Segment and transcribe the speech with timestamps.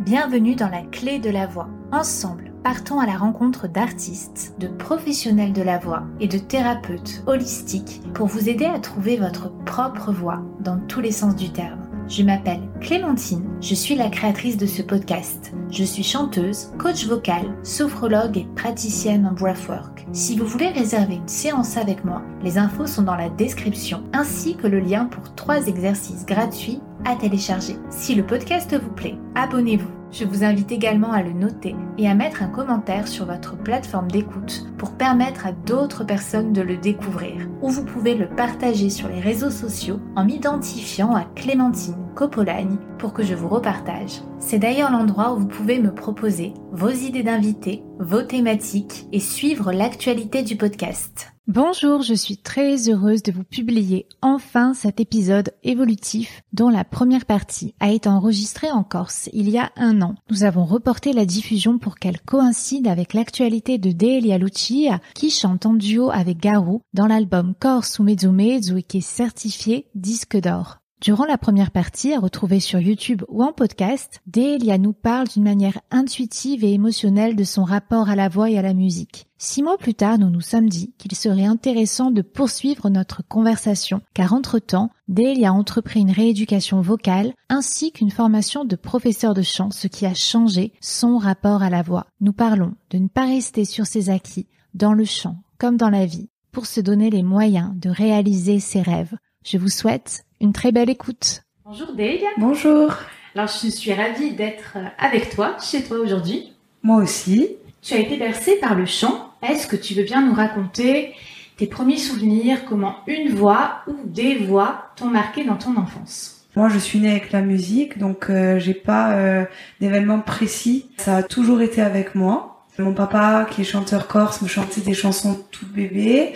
[0.00, 1.68] Bienvenue dans la clé de la voix.
[1.92, 8.02] Ensemble, partons à la rencontre d'artistes, de professionnels de la voix et de thérapeutes holistiques
[8.12, 11.88] pour vous aider à trouver votre propre voix dans tous les sens du terme.
[12.08, 15.52] Je m'appelle Clémentine, je suis la créatrice de ce podcast.
[15.70, 19.99] Je suis chanteuse, coach vocal, sophrologue et praticienne en breathwork.
[20.12, 24.56] Si vous voulez réserver une séance avec moi, les infos sont dans la description ainsi
[24.56, 27.76] que le lien pour trois exercices gratuits à télécharger.
[27.90, 32.14] Si le podcast vous plaît, abonnez-vous je vous invite également à le noter et à
[32.14, 37.48] mettre un commentaire sur votre plateforme d'écoute pour permettre à d'autres personnes de le découvrir.
[37.62, 43.12] Ou vous pouvez le partager sur les réseaux sociaux en m'identifiant à Clémentine Copolagne pour
[43.12, 44.20] que je vous repartage.
[44.38, 49.72] C'est d'ailleurs l'endroit où vous pouvez me proposer vos idées d'invités, vos thématiques et suivre
[49.72, 51.32] l'actualité du podcast.
[51.52, 57.24] Bonjour, je suis très heureuse de vous publier enfin cet épisode évolutif dont la première
[57.24, 60.14] partie a été enregistrée en Corse il y a un an.
[60.30, 65.66] Nous avons reporté la diffusion pour qu'elle coïncide avec l'actualité de Delia Lucia qui chante
[65.66, 70.36] en duo avec Garou dans l'album Corse ou Mezzo Mezzo et qui est certifié disque
[70.36, 70.79] d'or.
[71.00, 75.44] Durant la première partie, à retrouver sur YouTube ou en podcast, Delia nous parle d'une
[75.44, 79.26] manière intuitive et émotionnelle de son rapport à la voix et à la musique.
[79.38, 84.02] Six mois plus tard, nous nous sommes dit qu'il serait intéressant de poursuivre notre conversation,
[84.12, 89.70] car entre-temps, Delia a entrepris une rééducation vocale ainsi qu'une formation de professeur de chant,
[89.70, 92.08] ce qui a changé son rapport à la voix.
[92.20, 96.04] Nous parlons de ne pas rester sur ses acquis, dans le chant comme dans la
[96.04, 99.14] vie, pour se donner les moyens de réaliser ses rêves.
[99.46, 101.42] Je vous souhaite une très belle écoute.
[101.64, 102.28] Bonjour Delia.
[102.38, 102.94] Bonjour.
[103.34, 106.52] Alors je suis ravie d'être avec toi, chez toi aujourd'hui.
[106.82, 107.56] Moi aussi.
[107.82, 109.32] Tu as été bercée par le chant.
[109.42, 111.14] Est-ce que tu veux bien nous raconter
[111.56, 116.46] tes premiers souvenirs, comment une voix ou des voix t'ont marqué dans ton enfance?
[116.56, 119.44] Moi, je suis née avec la musique, donc euh, j'ai pas euh,
[119.80, 120.86] d'événements précis.
[120.96, 122.64] Ça a toujours été avec moi.
[122.78, 126.32] Mon papa, qui est chanteur corse, me chantait des chansons tout bébé.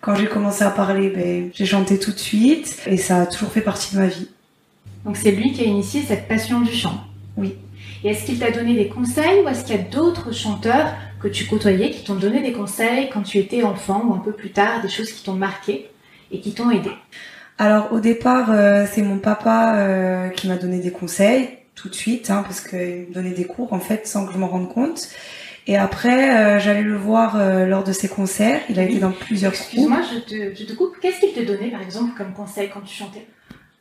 [0.00, 3.50] Quand j'ai commencé à parler, ben, j'ai chanté tout de suite et ça a toujours
[3.50, 4.28] fait partie de ma vie.
[5.04, 7.04] Donc c'est lui qui a initié cette passion du chant
[7.36, 7.56] Oui.
[8.04, 11.26] Et est-ce qu'il t'a donné des conseils ou est-ce qu'il y a d'autres chanteurs que
[11.26, 14.50] tu côtoyais qui t'ont donné des conseils quand tu étais enfant ou un peu plus
[14.50, 15.88] tard, des choses qui t'ont marqué
[16.30, 16.90] et qui t'ont aidé?
[17.58, 21.94] Alors au départ, euh, c'est mon papa euh, qui m'a donné des conseils tout de
[21.94, 24.68] suite, hein, parce qu'il me donnait des cours en fait sans que je m'en rende
[24.68, 25.08] compte.
[25.68, 28.62] Et après, euh, j'allais le voir euh, lors de ses concerts.
[28.70, 29.52] Il a été dans plusieurs.
[29.52, 30.96] Excuse-moi, je te, je te coupe.
[30.98, 33.26] Qu'est-ce qu'il te donnait, par exemple, comme conseil quand tu chantais?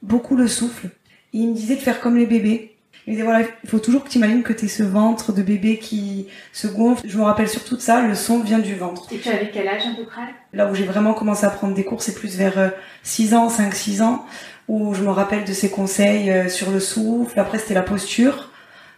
[0.01, 0.89] Beaucoup le souffle.
[1.31, 2.75] Il me disait de faire comme les bébés.
[3.05, 5.31] Il me disait, voilà, il faut toujours que tu imagines que tu es ce ventre
[5.31, 7.07] de bébé qui se gonfle.
[7.07, 9.07] Je me rappelle surtout de ça, le son vient du ventre.
[9.13, 10.23] Et tu avais quel âge à peu près?
[10.51, 13.47] Là où j'ai vraiment commencé à prendre des cours, c'est plus vers 6 euh, ans,
[13.47, 14.25] 5-6 ans,
[14.67, 17.39] où je me rappelle de ses conseils sur le souffle.
[17.39, 18.49] Après, c'était la posture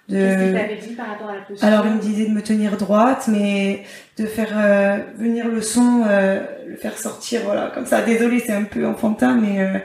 [0.09, 3.25] Qu'est-ce dit par rapport à la posture Alors il me disait de me tenir droite,
[3.27, 3.83] mais
[4.17, 8.01] de faire euh, venir le son, euh, le faire sortir, voilà, comme ça.
[8.01, 9.77] Désolée, c'est un peu enfantin, mais euh,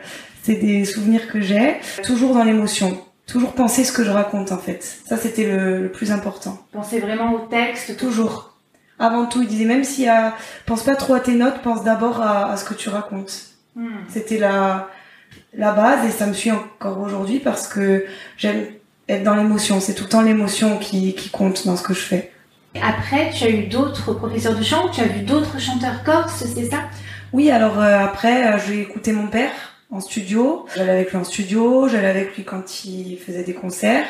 [0.43, 1.77] c'est des souvenirs que j'ai.
[2.03, 2.99] Toujours dans l'émotion.
[3.27, 4.83] Toujours penser ce que je raconte en fait.
[5.07, 6.59] Ça c'était le, plus important.
[6.73, 7.97] Penser vraiment au texte.
[7.97, 8.59] Toujours.
[8.99, 10.35] Avant tout, il disait même si a,
[10.67, 13.47] pense pas trop à tes notes, pense d'abord à, ce que tu racontes.
[13.75, 13.89] Hmm.
[14.09, 14.89] C'était la
[15.57, 18.05] la base et ça me suit encore aujourd'hui parce que
[18.37, 18.67] j'aime
[19.09, 19.81] être dans l'émotion.
[19.81, 22.31] C'est tout le temps l'émotion qui, qui compte dans ce que je fais.
[22.83, 26.71] Après, tu as eu d'autres professeurs de chant, tu as vu d'autres chanteurs corses, c'est
[26.71, 26.81] ça?
[27.33, 29.51] Oui, alors euh, après, euh, j'ai écouté mon père
[29.91, 30.67] en studio.
[30.75, 34.07] J'allais avec lui en studio, j'allais avec lui quand il faisait des concerts.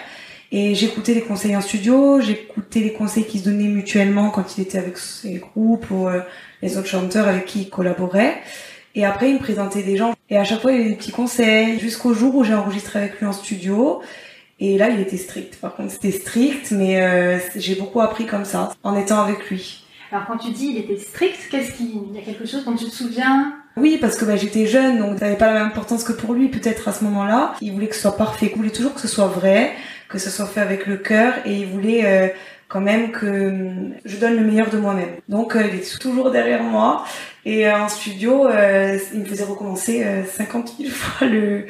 [0.51, 4.63] Et j'écoutais les conseils en studio, j'écoutais les conseils qui se donnaient mutuellement quand il
[4.63, 6.21] était avec ses groupes ou euh,
[6.63, 8.41] les autres chanteurs avec qui il collaborait.
[8.95, 10.15] Et après, il me présentait des gens.
[10.31, 11.81] Et à chaque fois, il y avait des petits conseils.
[11.81, 14.01] Jusqu'au jour où j'ai enregistré avec lui en studio.
[14.61, 15.57] Et là, il était strict.
[15.61, 19.85] Par contre, c'était strict, mais euh, j'ai beaucoup appris comme ça, en étant avec lui.
[20.13, 22.85] Alors, quand tu dis il était strict, qu'est-ce qu'il y a quelque chose dont tu
[22.85, 23.55] te souviens?
[23.77, 26.35] Oui, parce que bah, j'étais jeune, donc ça n'avait pas la même importance que pour
[26.35, 27.55] lui, peut-être à ce moment-là.
[27.61, 29.73] Il voulait que ce soit parfait, il voulait toujours que ce soit vrai,
[30.09, 32.29] que ce soit fait avec le cœur, et il voulait euh,
[32.69, 35.17] quand même que hum, je donne le meilleur de moi-même.
[35.29, 37.05] Donc, euh, il est toujours derrière moi.
[37.45, 41.67] Et en studio, il me faisait recommencer 50 000 fois le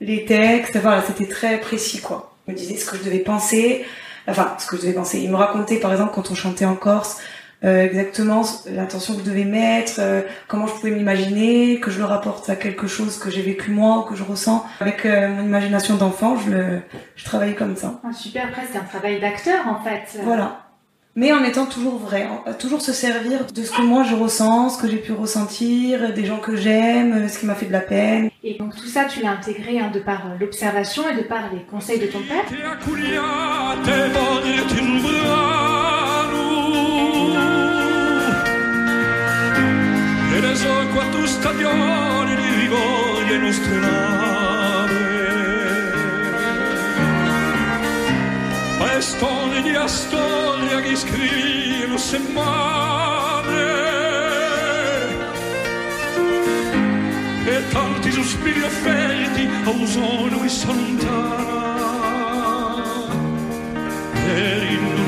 [0.00, 2.34] les textes, voilà, c'était très précis quoi.
[2.46, 3.84] Il me disait ce que je devais penser,
[4.26, 5.18] enfin ce que je devais penser.
[5.20, 7.18] Il me racontait par exemple quand on chantait en Corse
[7.64, 12.04] euh, exactement l'intention que je devais mettre, euh, comment je pouvais m'imaginer, que je le
[12.04, 14.64] rapporte à quelque chose que j'ai vécu moi, que je ressens.
[14.78, 16.80] Avec euh, mon imagination d'enfant, je le,
[17.16, 18.00] je travaillais comme ça.
[18.04, 20.20] Ah, super, après c'est un travail d'acteur en fait.
[20.22, 20.67] Voilà.
[21.18, 22.28] Mais en étant toujours vrai,
[22.60, 26.24] toujours se servir de ce que moi je ressens, ce que j'ai pu ressentir, des
[26.24, 28.30] gens que j'aime, ce qui m'a fait de la peine.
[28.44, 31.52] Et donc tout ça, tu l'as intégré hein, de par euh, l'observation et de par
[31.52, 32.44] les conseils de ton père.
[49.00, 53.46] Storie di storia che scrivo settimane
[57.44, 61.46] e tanti sospiri offerti a un sogno che s'allontana
[64.12, 65.07] per il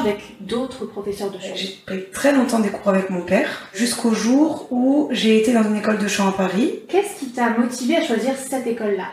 [0.00, 4.12] avec d'autres professeurs de chant J'ai pris très longtemps des cours avec mon père, jusqu'au
[4.14, 6.80] jour où j'ai été dans une école de chant à Paris.
[6.88, 9.08] Qu'est-ce qui t'a motivé à choisir cette école-là?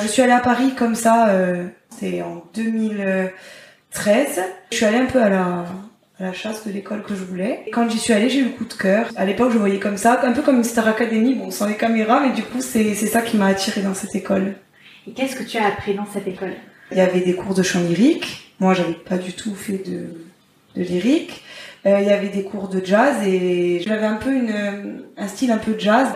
[0.00, 1.66] Je suis allée à Paris comme ça, euh,
[2.00, 3.30] c'est en 2013.
[4.70, 5.64] Je suis allée un peu à la,
[6.18, 7.64] à la chasse de l'école que je voulais.
[7.72, 9.06] Quand j'y suis allée, j'ai eu le coup de cœur.
[9.16, 11.76] À l'époque, je voyais comme ça, un peu comme une Star Academy, bon, sans les
[11.76, 14.54] caméras, mais du coup, c'est ça qui m'a attirée dans cette école.
[15.06, 16.54] Et qu'est-ce que tu as appris dans cette école?
[16.90, 20.06] Il y avait des cours de chant lyrique, moi, j'avais pas du tout fait de,
[20.76, 21.42] de lyrique.
[21.84, 25.50] Euh, il y avait des cours de jazz et j'avais un peu une, un style
[25.50, 26.08] un peu jazz.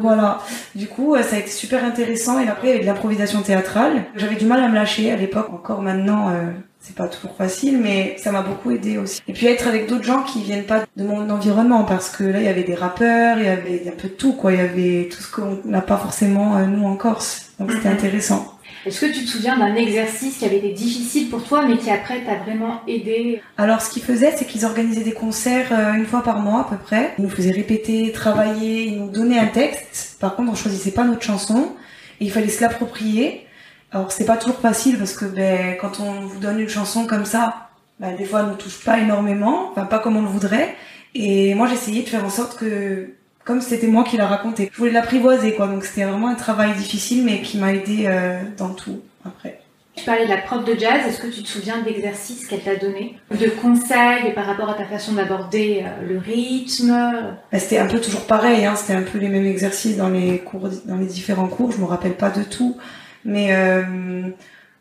[0.00, 0.40] Voilà.
[0.74, 2.40] Du coup, euh, ça a été super intéressant.
[2.40, 4.02] Et après, il y avait de l'improvisation théâtrale.
[4.16, 5.50] J'avais du mal à me lâcher à l'époque.
[5.52, 6.50] Encore maintenant, euh,
[6.80, 9.22] c'est pas toujours facile, mais ça m'a beaucoup aidé aussi.
[9.28, 12.40] Et puis être avec d'autres gens qui viennent pas de mon environnement, parce que là,
[12.40, 14.50] il y avait des rappeurs, il y avait un peu de tout, quoi.
[14.50, 17.52] Il y avait tout ce qu'on n'a pas forcément nous en Corse.
[17.60, 18.58] Donc c'était intéressant.
[18.84, 21.88] Est-ce que tu te souviens d'un exercice qui avait été difficile pour toi, mais qui
[21.88, 26.06] après t'a vraiment aidé Alors, ce qu'ils faisaient, c'est qu'ils organisaient des concerts euh, une
[26.06, 27.14] fois par mois à peu près.
[27.18, 30.16] Ils nous faisaient répéter, travailler, ils nous donnaient un texte.
[30.18, 31.76] Par contre, on choisissait pas notre chanson
[32.20, 33.46] et il fallait se l'approprier.
[33.92, 37.24] Alors, c'est pas toujours facile parce que ben, quand on vous donne une chanson comme
[37.24, 37.70] ça,
[38.00, 40.74] ben, des fois, elle nous touche pas énormément, enfin pas comme on le voudrait.
[41.14, 43.14] Et moi, j'essayais de faire en sorte que
[43.44, 44.70] comme c'était moi qui l'a raconté.
[44.72, 45.66] Je voulais l'apprivoiser, quoi.
[45.66, 49.60] Donc c'était vraiment un travail difficile, mais qui m'a aidé euh, dans tout après.
[49.94, 52.76] Tu parlais de la prof de jazz, est-ce que tu te souviens d'exercices qu'elle t'a
[52.76, 53.18] donné?
[53.30, 57.36] De conseils par rapport à ta façon d'aborder euh, le rythme?
[57.52, 60.38] Bah, C'était un peu toujours pareil, hein, c'était un peu les mêmes exercices dans les
[60.38, 62.78] cours, dans les différents cours, je me rappelle pas de tout,
[63.26, 63.82] mais euh,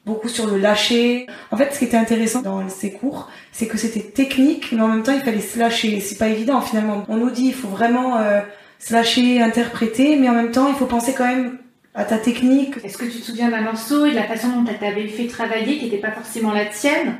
[0.05, 1.27] beaucoup sur le lâcher.
[1.51, 4.87] En fait, ce qui était intéressant dans ces cours, c'est que c'était technique, mais en
[4.87, 5.99] même temps, il fallait se lâcher.
[5.99, 7.05] C'est pas évident finalement.
[7.07, 8.41] On nous dit, il faut vraiment euh,
[8.79, 11.57] se lâcher, interpréter, mais en même temps, il faut penser quand même
[11.93, 12.75] à ta technique.
[12.83, 15.27] Est-ce que tu te souviens d'un morceau et de la façon dont elle t'avait fait
[15.27, 17.17] travailler, qui n'était pas forcément la tienne?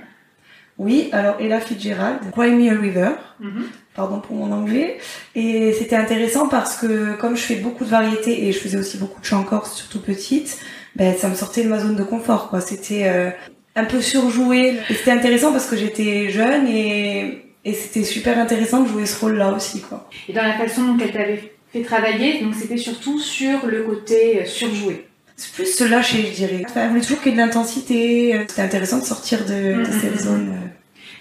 [0.78, 3.12] Oui, alors Ella Fitzgerald, Cry Me a River.
[3.40, 3.66] Mhm.
[3.94, 5.00] Pardon pour mon anglais.
[5.36, 8.98] Et c'était intéressant parce que comme je fais beaucoup de variétés et je faisais aussi
[8.98, 10.58] beaucoup de chants corse, surtout petite,
[10.96, 12.62] ben ça me sortait de ma zone de confort quoi.
[12.62, 13.30] C'était euh,
[13.76, 18.82] un peu surjoué et c'était intéressant parce que j'étais jeune et et c'était super intéressant
[18.82, 20.10] de jouer ce rôle-là aussi quoi.
[20.28, 24.42] Et dans la façon dont elle t'avait fait travailler, donc c'était surtout sur le côté
[24.42, 25.08] euh, surjoué.
[25.38, 26.64] C'est plus se lâcher, je dirais.
[26.70, 28.36] Enfin, elle voulait toujours qu'il y ait de l'intensité.
[28.36, 30.54] Euh, c'était intéressant de sortir de, de cette zone.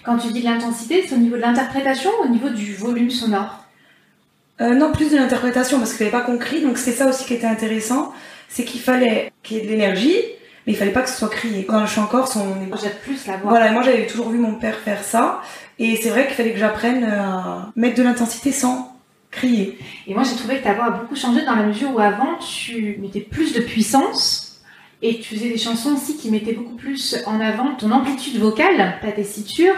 [0.03, 3.09] Quand tu dis de l'intensité, c'est au niveau de l'interprétation ou au niveau du volume
[3.09, 3.65] sonore?
[4.59, 6.61] Euh, Non, plus de l'interprétation parce n'y avait pas compris.
[6.61, 8.13] Donc c'est ça aussi qui était intéressant
[8.51, 10.17] c'est qu'il fallait qu'il y ait de l'énergie,
[10.67, 11.65] mais il fallait pas que ce soit crié.
[11.65, 13.49] Quand je suis en Corse, on jette plus la voix.
[13.49, 15.41] Voilà, moi j'avais toujours vu mon père faire ça,
[15.79, 18.95] et c'est vrai qu'il fallait que j'apprenne à mettre de l'intensité sans
[19.31, 19.79] crier.
[20.05, 22.35] Et moi j'ai trouvé que ta voix a beaucoup changé dans la mesure où avant
[22.37, 24.61] tu mettais plus de puissance
[25.01, 28.99] et tu faisais des chansons aussi qui mettaient beaucoup plus en avant ton amplitude vocale,
[29.01, 29.73] ta tessiture.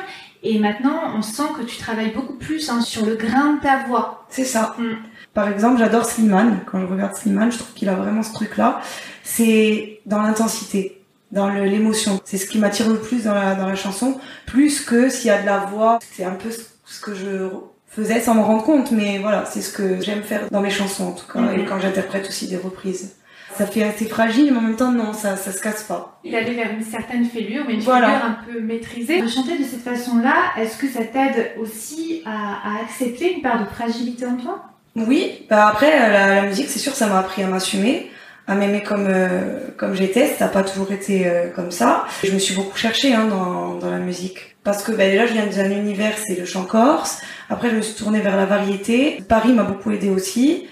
[0.45, 3.83] Et maintenant, on sent que tu travailles beaucoup plus hein, sur le grain de ta
[3.83, 4.25] voix.
[4.27, 4.75] C'est ça.
[4.77, 4.95] Mm.
[5.33, 6.59] Par exemple, j'adore Slimane.
[6.71, 8.81] Quand je regarde Slimane, je trouve qu'il a vraiment ce truc-là.
[9.23, 12.19] C'est dans l'intensité, dans l'émotion.
[12.23, 15.31] C'est ce qui m'attire le plus dans la, dans la chanson, plus que s'il y
[15.31, 15.99] a de la voix.
[16.11, 16.49] C'est un peu
[16.85, 17.49] ce que je
[17.87, 21.07] faisais sans me rendre compte, mais voilà, c'est ce que j'aime faire dans mes chansons
[21.07, 21.59] en tout cas, Mhm.
[21.59, 23.15] et quand j'interprète aussi des reprises.
[23.55, 26.19] Ça fait assez fragile, mais en même temps, non, ça, ça se casse pas.
[26.23, 28.07] Il allait vers une certaine fêlure, mais une Voilà.
[28.07, 29.21] fêlure un peu maîtrisée.
[29.21, 32.31] De chanter de cette façon-là, est-ce que ça t'aide aussi à,
[32.77, 34.63] à accepter une part de fragilité en toi?
[34.95, 38.11] Oui, bah après euh, la, musique, c'est sûr, ça m'a appris à m'assumer,
[38.45, 40.27] à m'aimer comme euh, j'étais.
[40.27, 42.05] Ça n'a pas toujours été euh, comme ça.
[42.23, 45.47] Je me suis beaucoup cherchée hein, dans la musique parce que bah, déjà je viens
[45.47, 47.21] d'un univers, c'est le chant corse.
[47.49, 49.23] Après, je me suis tournée vers la variété.
[49.27, 50.67] Paris m'a beaucoup aidé aussi.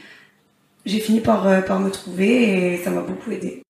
[0.85, 3.63] J'ai fini par me trouver et ça m'a beaucoup aidé.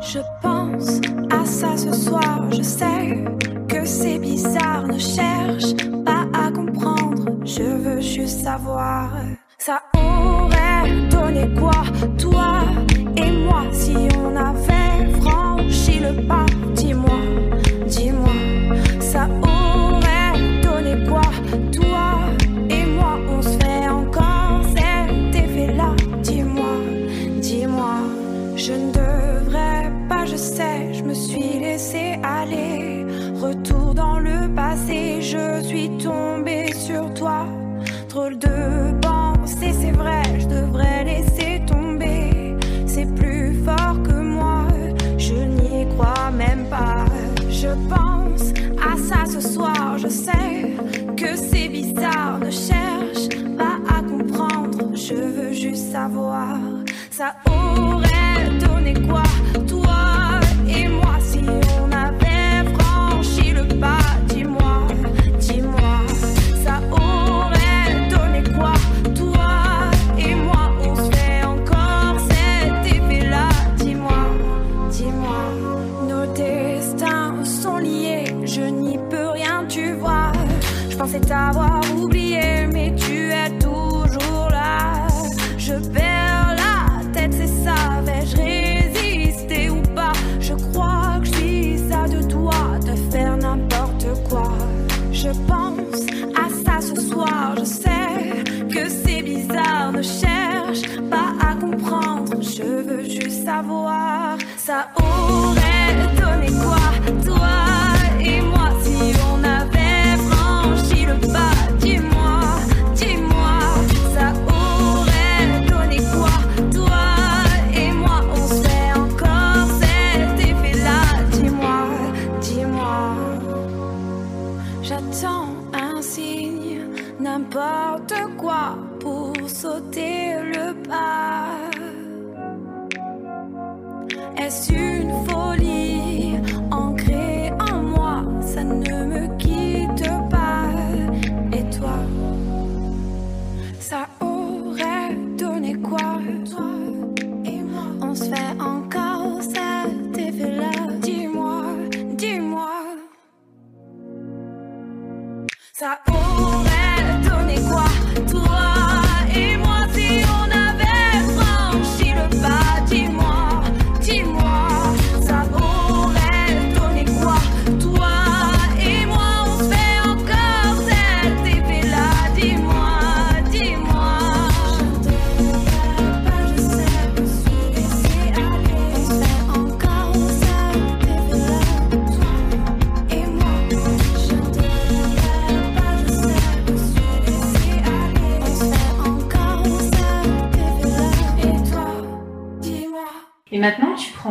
[0.00, 0.37] Je pense à
[1.58, 3.24] ça ce soir, je sais
[3.68, 5.74] que c'est bizarre, ne cherche
[6.04, 9.10] pas à comprendre, je veux juste savoir.
[9.58, 11.82] Ça aurait donné quoi,
[12.16, 12.60] toi
[13.16, 14.87] et moi, si on avait
[52.00, 56.58] ne cherche pas à comprendre, je veux juste savoir.
[57.10, 59.22] Ça aurait donné quoi,
[88.08, 94.50] Vais-je résister ou pas Je crois que je ça de toi, de faire n'importe quoi.
[95.12, 96.00] Je pense
[96.34, 102.32] à ça ce soir, je sais que c'est bizarre, ne cherche pas à comprendre.
[102.40, 106.77] Je veux juste savoir, ça aurait donné quoi,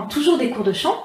[0.08, 0.96] toujours des cours de chant.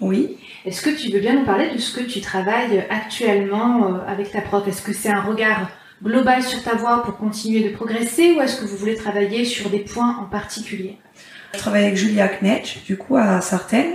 [0.00, 0.36] Oui.
[0.64, 4.32] Est-ce que tu veux bien nous parler de ce que tu travailles actuellement euh, avec
[4.32, 4.66] ta prof?
[4.66, 5.70] Est-ce que c'est un regard
[6.02, 9.70] global sur ta voix pour continuer de progresser ou est-ce que vous voulez travailler sur
[9.70, 10.98] des points en particulier?
[11.54, 13.92] Je travaille avec Julia Knetch, du coup, à Sartène,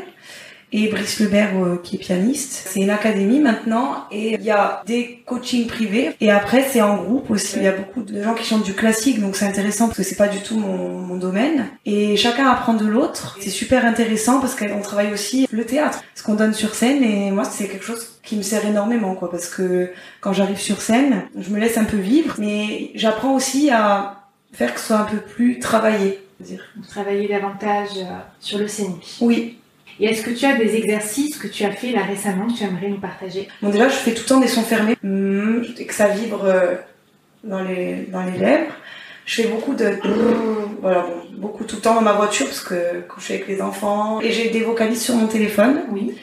[0.71, 2.67] et Brice Lebert, euh, qui est pianiste.
[2.67, 6.97] C'est une académie maintenant, et il y a des coachings privés, et après, c'est en
[6.97, 7.57] groupe aussi.
[7.57, 10.03] Il y a beaucoup de gens qui chantent du classique, donc c'est intéressant parce que
[10.03, 11.67] c'est pas du tout mon, mon domaine.
[11.85, 13.37] Et chacun apprend de l'autre.
[13.39, 17.31] C'est super intéressant parce qu'on travaille aussi le théâtre, ce qu'on donne sur scène, et
[17.31, 21.23] moi, c'est quelque chose qui me sert énormément, quoi, parce que quand j'arrive sur scène,
[21.37, 24.19] je me laisse un peu vivre, mais j'apprends aussi à
[24.53, 26.19] faire que ce soit un peu plus travaillé.
[26.39, 26.63] dire.
[26.77, 29.17] Vous travaillez davantage euh, sur le scénique.
[29.21, 29.57] Oui,
[29.99, 32.63] Et est-ce que tu as des exercices que tu as fait là récemment que tu
[32.63, 33.47] aimerais nous partager?
[33.61, 36.45] Bon, déjà, je fais tout le temps des sons fermés, mm, et que ça vibre
[36.45, 36.75] euh,
[37.43, 38.71] dans les, dans les lèvres.
[39.25, 39.91] Je fais beaucoup de
[40.81, 43.47] voilà, bon, beaucoup tout le temps dans ma voiture parce que quand je suis avec
[43.47, 44.21] les enfants.
[44.21, 46.15] Et j'ai des vocalises sur mon téléphone Oui.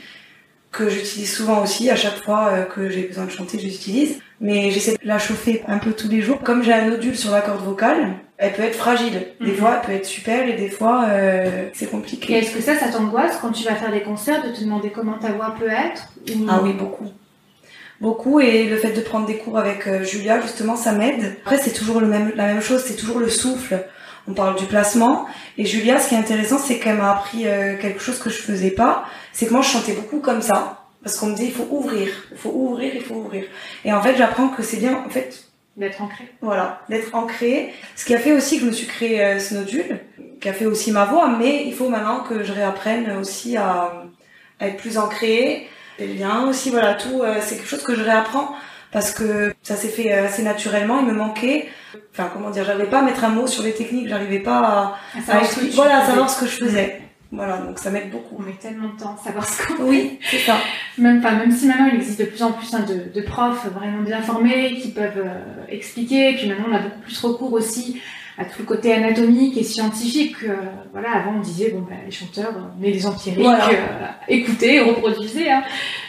[0.72, 1.90] que j'utilise souvent aussi.
[1.90, 4.20] À chaque fois euh, que j'ai besoin de chanter, je les utilise.
[4.40, 6.40] Mais j'essaie de la chauffer un peu tous les jours.
[6.42, 9.28] Comme j'ai un nodule sur la corde vocale, elle peut être fragile.
[9.40, 9.56] Des Mhm.
[9.56, 12.34] fois, elle peut être super et des fois, euh, c'est Et compliqué.
[12.34, 15.18] est-ce que ça, ça t'angoisse quand tu vas faire des concerts de te demander comment
[15.18, 17.06] ta voix peut être ou- Ah oui, beaucoup.
[18.00, 21.36] Beaucoup et le fait de prendre des cours avec euh, Julia justement ça m'aide.
[21.46, 23.86] Après c'est toujours le même, la même chose, c'est toujours le souffle.
[24.28, 25.24] On parle du placement
[25.56, 28.36] et Julia ce qui est intéressant c'est qu'elle m'a appris euh, quelque chose que je
[28.36, 31.52] faisais pas, c'est que moi je chantais beaucoup comme ça parce qu'on me dit il
[31.52, 33.44] faut ouvrir, il faut ouvrir, il faut ouvrir.
[33.82, 35.45] Et en fait j'apprends que c'est bien en fait
[35.76, 36.24] D'être ancré.
[36.40, 37.72] voilà, d'être ancré.
[37.96, 40.00] Ce qui a fait aussi que je me suis créé euh, ce nodule,
[40.40, 44.04] qui a fait aussi ma voix, mais il faut maintenant que je réapprenne aussi à,
[44.58, 45.68] à être plus ancré.
[45.98, 48.54] Les liens aussi, voilà, tout, euh, c'est quelque chose que je réapprends
[48.92, 51.68] parce que ça s'est fait euh, assez naturellement, il me manquait,
[52.12, 55.20] enfin comment dire, j'arrivais pas à mettre un mot sur les techniques, j'arrivais pas à,
[55.20, 57.02] savoir voilà, à savoir ce que je faisais.
[57.32, 58.36] Voilà, donc ça m'aide beaucoup.
[58.38, 60.56] On met tellement de temps à savoir ce qu'on Oui, c'est ça.
[60.98, 63.66] Même, enfin, même si maintenant il existe de plus en plus hein, de, de profs
[63.66, 68.00] vraiment bien formés qui peuvent euh, expliquer, puis maintenant on a beaucoup plus recours aussi
[68.38, 70.36] à tout le côté anatomique et scientifique.
[70.44, 70.54] euh,
[70.92, 73.68] voilà, avant on disait bon bah, les chanteurs, euh, on met des empiriques, Voilà.
[73.70, 75.50] euh, écoutez, reproduisez.
[75.50, 75.64] Hein.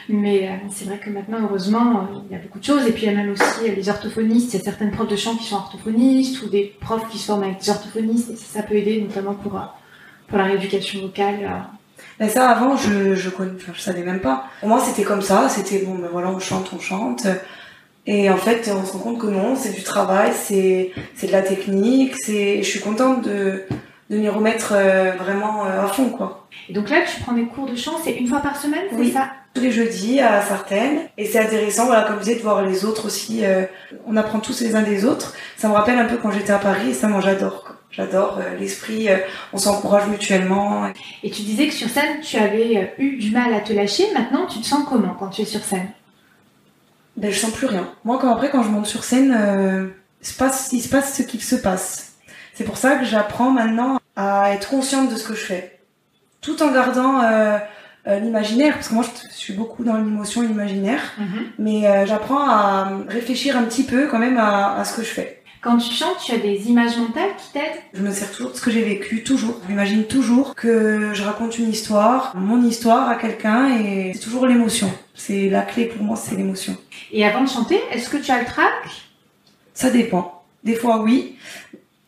[0.10, 3.12] Mais c'est vrai que maintenant heureusement il y a beaucoup de choses et puis il
[3.12, 4.54] y a même aussi les orthophonistes.
[4.54, 7.26] Il y a certaines profs de chant qui sont orthophonistes ou des profs qui se
[7.26, 9.60] forment avec des orthophonistes et ça, ça peut aider notamment pour
[10.28, 11.40] pour la rééducation vocale.
[11.44, 11.60] euh.
[12.20, 14.46] Mais ça, avant, je, je connais, enfin, je savais même pas.
[14.60, 15.50] Pour moi, c'était comme ça.
[15.50, 17.28] C'était bon, ben voilà, on chante, on chante.
[18.06, 21.32] Et en fait, on se rend compte que non, c'est du travail, c'est, c'est de
[21.34, 23.66] la technique, c'est, je suis contente de,
[24.10, 26.48] de m'y remettre euh, vraiment euh, à fond, quoi.
[26.70, 28.96] Et donc là tu prends des cours de chant, c'est une fois par semaine, c'est
[28.98, 29.12] Oui.
[29.12, 29.28] ça?
[29.54, 31.00] Tous les jeudis à Sartène.
[31.18, 33.44] Et c'est intéressant, voilà, comme je disais, de voir les autres aussi.
[33.44, 33.64] euh,
[34.06, 35.34] on apprend tous les uns des autres.
[35.58, 37.66] Ça me rappelle un peu quand j'étais à Paris et ça, moi, j'adore.
[37.98, 39.18] J'adore euh, l'esprit, euh,
[39.54, 40.92] on s'encourage mutuellement.
[41.24, 44.06] Et tu disais que sur scène, tu avais euh, eu du mal à te lâcher.
[44.14, 45.90] Maintenant, tu te sens comment quand tu es sur scène?
[47.18, 47.90] Ben, je sens plus rien.
[48.06, 49.88] Moi, quand après, quand je monte sur scène, euh,
[50.22, 52.14] il, se passe, il se passe ce qu'il se passe.
[52.54, 55.80] C'est pour ça que j'apprends maintenant à être consciente de ce que je fais.
[56.42, 57.22] Tout en gardant
[58.08, 61.02] euh, l'imaginaire, parce que moi, je, suis beaucoup dans l'émotion et l'imaginaire.
[61.58, 65.10] Mais euh, j'apprends à réfléchir un petit peu quand même à, à ce que je
[65.10, 65.37] fais.
[65.62, 67.82] Quand tu chantes, tu as des images mentales qui t'aident?
[67.93, 69.56] Je me sers toujours de ce que j'ai vécu, toujours.
[69.63, 74.46] Je m'imagine toujours que je raconte une histoire, mon histoire à quelqu'un, et c'est toujours
[74.46, 74.89] l'émotion.
[75.15, 76.78] C'est la clé pour moi, c'est l'émotion.
[77.12, 78.72] Et avant de chanter, est-ce que tu as le trac?
[79.74, 80.43] Ça dépend.
[80.63, 81.36] Des fois, oui.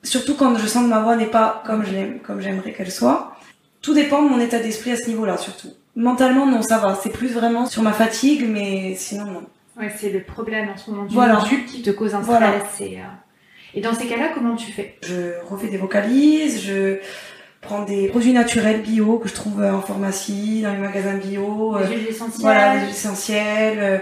[0.03, 2.91] Surtout quand je sens que ma voix n'est pas comme je l'aime, comme j'aimerais qu'elle
[2.91, 3.35] soit.
[3.81, 5.69] Tout dépend de mon état d'esprit à ce niveau-là, surtout.
[5.95, 6.97] Mentalement, non, ça va.
[7.01, 9.43] C'est plus vraiment sur ma fatigue, mais sinon, non.
[9.79, 11.41] Ouais, c'est le problème en ce moment du Voilà.
[11.67, 12.37] qui te cause un stress.
[12.37, 12.55] Voilà.
[12.81, 13.03] Et, euh,
[13.73, 14.97] et dans ces cas-là, comment tu fais?
[15.03, 16.97] Je refais des vocalises, je
[17.61, 21.75] prends des produits naturels bio que je trouve euh, en pharmacie, dans les magasins bio.
[21.75, 23.97] euh, Les huiles essentielles Voilà, des huiles essentielles, euh,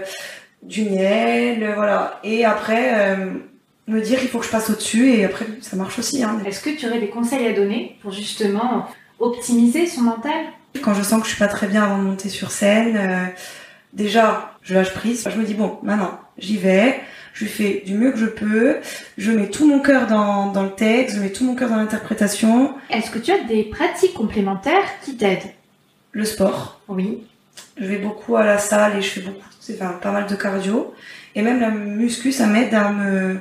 [0.62, 2.20] du miel, voilà.
[2.24, 3.30] Et après, euh,
[3.86, 6.22] me dire qu'il faut que je passe au-dessus, et après, ça marche aussi.
[6.22, 6.40] Hein.
[6.46, 8.86] Est-ce que tu aurais des conseils à donner pour justement
[9.18, 10.32] optimiser son mental?
[10.82, 13.24] Quand je sens que je suis pas très bien avant de monter sur scène, euh,
[13.92, 15.26] déjà, je lâche prise.
[15.28, 17.00] Je me dis, bon, maintenant, j'y vais,
[17.38, 18.78] je fais du mieux que je peux,
[19.16, 21.76] je mets tout mon cœur dans, dans le texte, je mets tout mon cœur dans
[21.76, 25.52] l'interprétation, Est-ce que tu as des pratiques complémentaires qui t'aident?
[26.10, 26.80] Le sport.
[26.88, 27.22] Oui.
[27.76, 29.38] Je vais beaucoup à la salle et je fais beaucoup,
[29.70, 30.92] enfin, pas mal de cardio.
[31.36, 33.36] Et même la muscu, ça m'aide à me,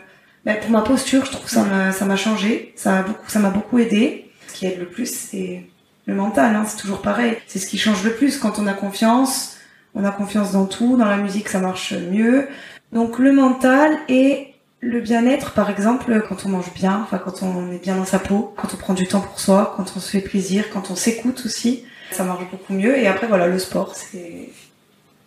[0.46, 2.74] ben, pour ma posture, je trouve que ça m'a, ça m'a changé.
[2.76, 4.30] Ça a beaucoup, ça m'a beaucoup aidé.
[4.48, 5.64] Ce qui aide le plus, c'est
[6.06, 7.36] le mental, hein, c'est toujours pareil.
[7.48, 9.58] C'est ce qui change le plus quand on a confiance.
[9.96, 10.98] On a confiance dans tout.
[10.98, 12.48] Dans la musique, ça marche mieux.
[12.92, 17.72] Donc, le mental et le bien-être, par exemple, quand on mange bien, enfin, quand on
[17.72, 20.10] est bien dans sa peau, quand on prend du temps pour soi, quand on se
[20.10, 22.98] fait plaisir, quand on s'écoute aussi, ça marche beaucoup mieux.
[22.98, 24.50] Et après, voilà, le sport, c'est,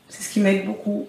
[0.08, 1.08] c'est ce qui m'aide beaucoup.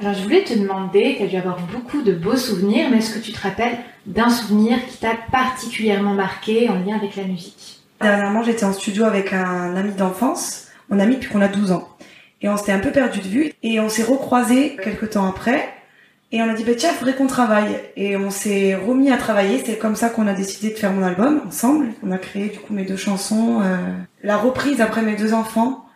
[0.00, 3.12] Alors je voulais te demander, tu as dû avoir beaucoup de beaux souvenirs, mais est-ce
[3.12, 7.80] que tu te rappelles d'un souvenir qui t'a particulièrement marqué en lien avec la musique?
[8.00, 11.88] Dernièrement, j'étais en studio avec un ami d'enfance, mon ami depuis qu'on a 12 ans.
[12.42, 13.52] Et on s'était un peu perdu de vue.
[13.64, 15.68] Et on s'est recroisés quelques temps après.
[16.30, 17.74] Et on a dit, bah, tiens, il faudrait qu'on travaille.
[17.96, 19.62] Et on s'est remis à travailler.
[19.64, 21.88] C'est comme ça qu'on a décidé de faire mon album ensemble.
[22.02, 23.60] On a créé du coup mes deux chansons.
[23.62, 23.76] euh,
[24.22, 25.86] la reprise après mes deux enfants.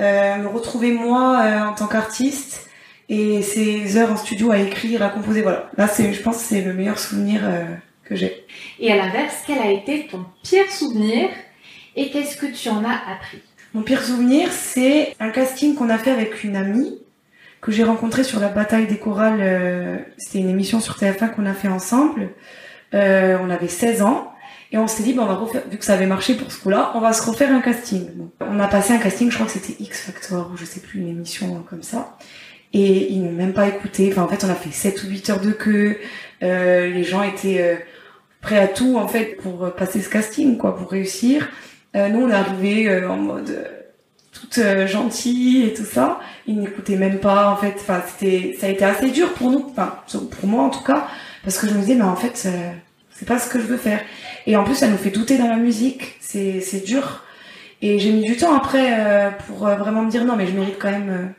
[0.00, 2.68] Euh, me retrouver moi euh, en tant qu'artiste.
[3.08, 5.42] Et ces heures en studio à écrire, à composer.
[5.42, 5.70] Voilà.
[5.76, 7.64] Là, c'est, je pense que c'est le meilleur souvenir euh,
[8.04, 8.44] que j'ai.
[8.78, 11.28] Et à l'inverse, quel a été ton pire souvenir
[11.96, 13.40] et qu'est-ce que tu en as appris?
[13.72, 16.99] Mon pire souvenir, c'est un casting qu'on a fait avec une amie
[17.60, 19.40] que j'ai rencontrée sur la bataille des chorales.
[19.40, 22.30] euh, C'était une émission sur TF1 qu'on a fait ensemble.
[22.94, 24.32] Euh, on avait 16 ans.
[24.72, 26.60] Et on s'est dit, bon, on va refaire, vu que ça avait marché pour ce
[26.60, 28.06] coup-là, on va se refaire un casting.
[28.40, 31.00] On a passé un casting, je crois que c'était X Factor, ou je sais plus,
[31.00, 32.16] une émission comme ça.
[32.72, 34.08] Et ils n'ont même pas écouté.
[34.12, 35.98] Enfin, en fait, on a fait 7 ou 8 heures de queue.
[36.44, 37.74] Euh, les gens étaient euh,
[38.40, 41.48] prêts à tout, en fait, pour passer ce casting, quoi, pour réussir.
[41.96, 43.64] Euh, nous, on est arrivés euh, en mode euh,
[44.50, 46.20] toute euh, gentille et tout ça.
[46.46, 47.76] Ils n'écoutaient même pas, en fait.
[48.08, 49.96] C'était, ça a été assez dur pour nous, enfin,
[50.40, 51.06] pour moi en tout cas,
[51.44, 52.70] parce que je me disais, mais en fait, euh,
[53.10, 54.00] c'est pas ce que je veux faire.
[54.46, 56.16] Et en plus, ça nous fait douter dans la musique.
[56.20, 57.24] C'est, c'est dur.
[57.82, 60.76] Et j'ai mis du temps après euh, pour vraiment me dire non, mais je mérite
[60.78, 61.32] quand même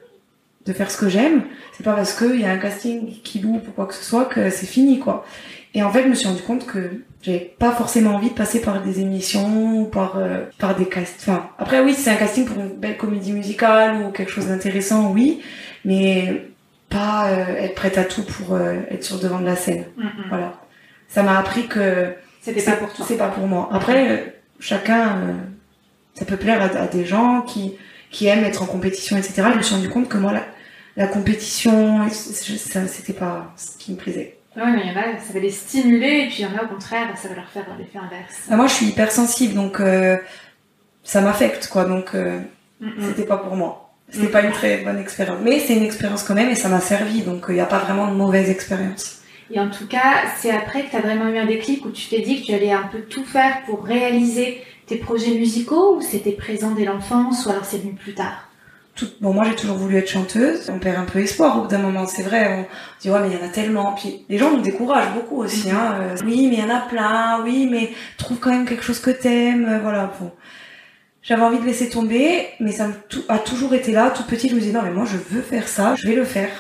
[0.65, 1.43] de faire ce que j'aime.
[1.73, 4.25] C'est pas parce qu'il y a un casting qui loupe ou quoi que ce soit
[4.25, 5.25] que c'est fini, quoi.
[5.73, 8.59] Et en fait, je me suis rendu compte que j'avais pas forcément envie de passer
[8.61, 11.15] par des émissions ou par, euh, par des casts.
[11.21, 14.47] Enfin, après, oui, si c'est un casting pour une belle comédie musicale ou quelque chose
[14.47, 15.41] d'intéressant, oui,
[15.85, 16.47] mais
[16.89, 19.85] pas euh, être prête à tout pour euh, être sur le devant de la scène.
[20.27, 20.53] Voilà.
[21.07, 23.05] Ça m'a appris que C'était pas pour toi.
[23.07, 23.69] c'est pas pour moi.
[23.71, 25.33] Après, chacun, euh,
[26.15, 27.77] ça peut plaire à, à des gens qui,
[28.11, 29.43] qui aiment être en compétition, etc.
[29.53, 30.45] Je me suis rendu compte que moi, la,
[30.97, 34.37] la compétition, c'était pas ce qui me plaisait.
[34.57, 36.57] Ouais, mais il y en a, ça va les stimuler, et puis il y en
[36.57, 38.35] a au contraire, ça va leur faire l'effet inverse.
[38.49, 40.17] Ah, moi, je suis hypersensible, donc euh,
[41.03, 41.85] ça m'affecte, quoi.
[41.85, 42.39] Donc, euh,
[42.81, 43.07] Mm, mm.
[43.07, 43.93] c'était pas pour moi.
[44.09, 44.31] C'était Mm.
[44.31, 45.37] pas une très bonne expérience.
[45.43, 47.77] Mais c'est une expérience quand même, et ça m'a servi, donc il n'y a pas
[47.79, 49.19] vraiment de mauvaise expérience.
[49.51, 52.07] Et en tout cas, c'est après que tu as vraiment eu un déclic où tu
[52.09, 56.01] t'es dit que tu allais un peu tout faire pour réaliser tes projets musicaux, ou
[56.01, 58.49] c'était présent dès l'enfance, ou alors c'est venu plus tard?
[58.93, 59.07] Tout...
[59.21, 60.69] Bon, moi, j'ai toujours voulu être chanteuse.
[60.69, 62.41] On perd un peu espoir au bout d'un moment, c'est vrai.
[62.53, 62.65] On
[63.01, 63.93] dit, ouais, mais il y en a tellement.
[63.93, 65.71] Puis les gens nous découragent beaucoup aussi.
[65.71, 65.95] Hein.
[66.01, 67.41] Euh, oui, mais il y en a plein.
[67.45, 69.65] Oui, mais trouve quand même quelque chose que t'aimes.
[69.65, 70.29] Euh, Voilà, bon.
[71.23, 72.89] J'avais envie de laisser tomber, mais ça
[73.29, 74.09] a toujours été là.
[74.09, 76.25] Tout petit, je me disais, non, mais moi, je veux faire ça, je vais le
[76.25, 76.51] faire.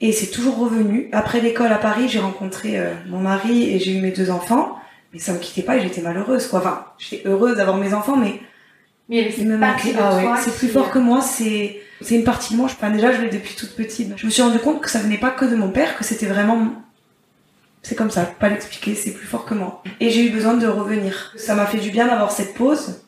[0.00, 1.08] Et c'est toujours revenu.
[1.10, 4.76] Après l'école à Paris, j'ai rencontré euh, mon mari et j'ai eu mes deux enfants.
[5.12, 6.58] Mais ça me quittait pas et j'étais malheureuse, quoi.
[6.60, 8.40] Enfin, j'étais heureuse d'avoir mes enfants, mais
[9.08, 9.94] Mais il me manquait.
[9.98, 12.68] Ah ouais, c'est plus fort que moi, c'est c'est une partie de moi.
[12.68, 14.12] Je, enfin, déjà, je l'ai depuis toute petite.
[14.16, 16.26] Je me suis rendu compte que ça venait pas que de mon père, que c'était
[16.26, 16.68] vraiment.
[17.82, 19.82] C'est comme ça, je peux pas l'expliquer, c'est plus fort que moi.
[20.00, 21.32] Et j'ai eu besoin de revenir.
[21.36, 23.00] Ça m'a fait du bien d'avoir cette pause,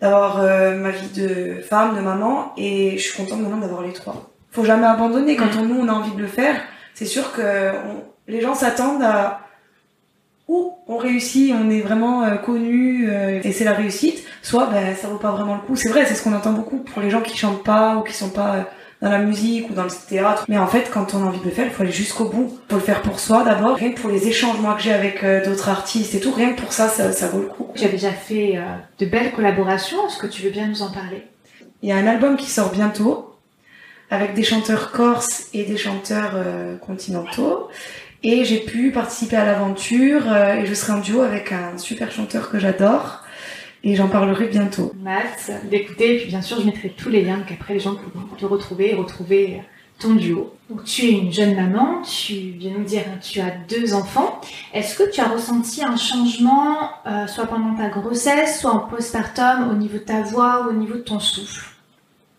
[0.00, 3.92] d'avoir euh, ma vie de femme, de maman, et je suis contente maintenant d'avoir les
[3.92, 4.30] trois.
[4.52, 5.36] Faut jamais abandonner.
[5.36, 6.60] Quand on, nous, on a envie de le faire,
[6.94, 9.40] c'est sûr que on- les gens s'attendent à
[10.50, 14.96] ou on réussit, on est vraiment euh, connu euh, et c'est la réussite, soit ben
[14.96, 15.76] ça vaut pas vraiment le coup.
[15.76, 18.12] C'est vrai, c'est ce qu'on entend beaucoup pour les gens qui chantent pas ou qui
[18.12, 18.62] sont pas euh,
[19.00, 20.44] dans la musique ou dans le théâtre.
[20.48, 22.50] Mais en fait, quand on a envie de le faire, il faut aller jusqu'au bout.
[22.68, 23.76] Il faut le faire pour soi d'abord.
[23.76, 26.60] Rien que pour les échanges moi que j'ai avec d'autres artistes et tout, rien que
[26.60, 27.68] pour ça, ça, ça vaut le coup.
[27.76, 28.58] Tu as déjà fait
[28.98, 31.22] de belles collaborations, est-ce que tu veux bien nous en parler?
[31.82, 33.36] Il y a un album qui sort bientôt
[34.10, 36.34] avec des chanteurs corses et des chanteurs
[36.84, 37.68] continentaux.
[38.22, 42.12] Et j'ai pu participer à l'aventure euh, et je serai en duo avec un super
[42.12, 43.22] chanteur que j'adore.
[43.82, 44.92] Et j'en parlerai bientôt.
[45.02, 47.94] Matt, d'écouter, et puis bien sûr je mettrai tous les liens, donc après les gens
[47.94, 49.62] pourront te retrouver et retrouver euh,
[49.98, 50.52] ton duo.
[50.68, 54.38] Donc tu es une jeune maman, tu viens nous dire que tu as deux enfants.
[54.74, 59.70] Est-ce que tu as ressenti un changement, euh, soit pendant ta grossesse, soit en postpartum,
[59.70, 61.66] au niveau de ta voix ou au niveau de ton souffle?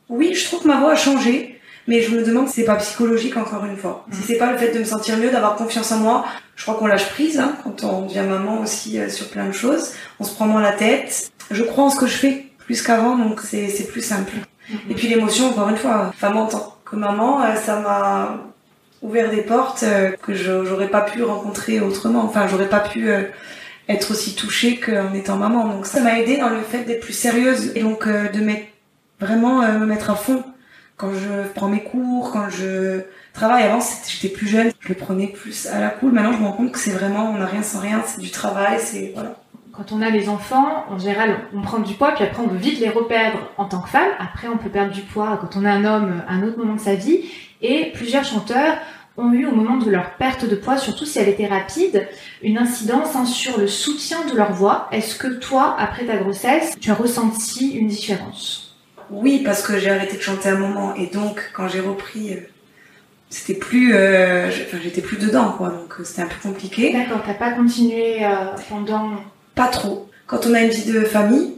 [0.09, 1.50] Oui, je trouve que ma voix a changé,
[1.91, 4.05] mais je me demande si c'est pas psychologique encore une fois.
[4.13, 6.25] Si c'est pas le fait de me sentir mieux, d'avoir confiance en moi.
[6.55, 9.51] Je crois qu'on lâche prise hein, quand on devient maman aussi euh, sur plein de
[9.51, 9.91] choses.
[10.19, 11.31] On se prend moins la tête.
[11.51, 14.31] Je crois en ce que je fais plus qu'avant, donc c'est plus simple.
[14.89, 18.37] Et puis l'émotion, encore une fois, femme en tant que maman, euh, ça m'a
[19.01, 22.23] ouvert des portes euh, que je- j'aurais pas pu rencontrer autrement.
[22.23, 23.23] Enfin, j'aurais pas pu euh,
[23.89, 25.67] être aussi touchée qu'en étant maman.
[25.67, 28.67] Donc ça m'a aidé dans le fait d'être plus sérieuse et donc de mettre
[29.19, 30.41] vraiment me mettre à fond
[31.01, 33.01] quand je prends mes cours, quand je
[33.33, 33.63] travaille.
[33.63, 36.11] Avant, j'étais plus jeune, je le prenais plus à la cool.
[36.11, 38.29] Maintenant, je me rends compte que c'est vraiment, on n'a rien sans rien, c'est du
[38.29, 39.35] travail, c'est voilà.
[39.73, 42.57] Quand on a les enfants, en général, on prend du poids, puis après on veut
[42.57, 44.09] vite les reperdre en tant que femme.
[44.19, 46.75] Après, on peut perdre du poids quand on est un homme à un autre moment
[46.75, 47.21] de sa vie.
[47.61, 48.75] Et plusieurs chanteurs
[49.17, 52.07] ont eu, au moment de leur perte de poids, surtout si elle était rapide,
[52.43, 54.87] une incidence hein, sur le soutien de leur voix.
[54.91, 58.70] Est-ce que toi, après ta grossesse, tu as ressenti une différence?
[59.11, 62.37] Oui, parce que j'ai arrêté de chanter un moment et donc quand j'ai repris, euh,
[63.29, 66.93] c'était plus, euh, j'étais plus dedans quoi, donc euh, c'était un peu compliqué.
[66.93, 68.29] D'accord, t'as pas continué euh,
[68.69, 69.11] pendant...
[69.53, 70.09] Pas trop.
[70.27, 71.57] Quand on a une vie de famille,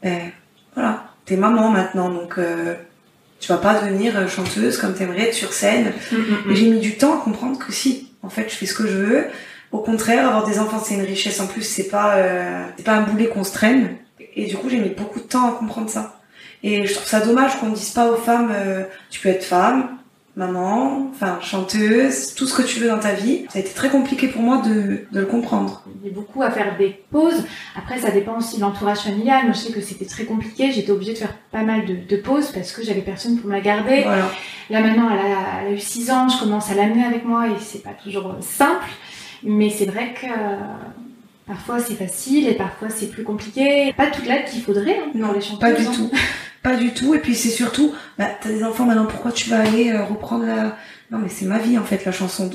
[0.00, 0.30] ben
[0.74, 2.74] voilà, t'es maman maintenant, donc euh,
[3.40, 5.92] tu vas pas devenir chanteuse comme t'aimerais être sur scène.
[6.48, 8.86] Et j'ai mis du temps à comprendre que si, en fait, je fais ce que
[8.86, 9.26] je veux.
[9.72, 11.40] Au contraire, avoir des enfants, c'est une richesse.
[11.40, 12.16] En plus, c'est pas,
[12.76, 13.96] c'est pas un boulet qu'on se traîne.
[14.36, 16.20] Et du coup, j'ai mis beaucoup de temps à comprendre ça.
[16.62, 19.44] Et je trouve ça dommage qu'on ne dise pas aux femmes, euh, tu peux être
[19.44, 19.98] femme,
[20.36, 23.44] maman, enfin chanteuse, tout ce que tu veux dans ta vie.
[23.50, 25.82] Ça a été très compliqué pour moi de, de le comprendre.
[26.02, 27.44] Il y a beaucoup à faire des pauses.
[27.76, 29.44] Après, ça dépend aussi de l'entourage familial.
[29.44, 30.72] Moi, je sais que c'était très compliqué.
[30.72, 33.52] J'étais obligée de faire pas mal de, de pauses parce que j'avais personne pour me
[33.54, 34.02] la garder.
[34.04, 34.30] Voilà.
[34.70, 36.28] Là, maintenant, elle a, elle a eu 6 ans.
[36.28, 38.88] Je commence à l'amener avec moi et c'est pas toujours simple.
[39.42, 40.56] Mais c'est vrai que euh,
[41.46, 43.92] parfois c'est facile et parfois c'est plus compliqué.
[43.96, 45.58] Pas toute l'aide qu'il faudrait hein, Non, pour les chanteuses.
[45.60, 45.92] Pas du hein.
[45.94, 46.10] tout.
[46.62, 47.14] Pas du tout.
[47.14, 50.46] Et puis c'est surtout, bah, t'as des enfants maintenant, pourquoi tu vas aller euh, reprendre
[50.46, 50.76] la...
[51.10, 52.50] Non mais c'est ma vie en fait, la chanson.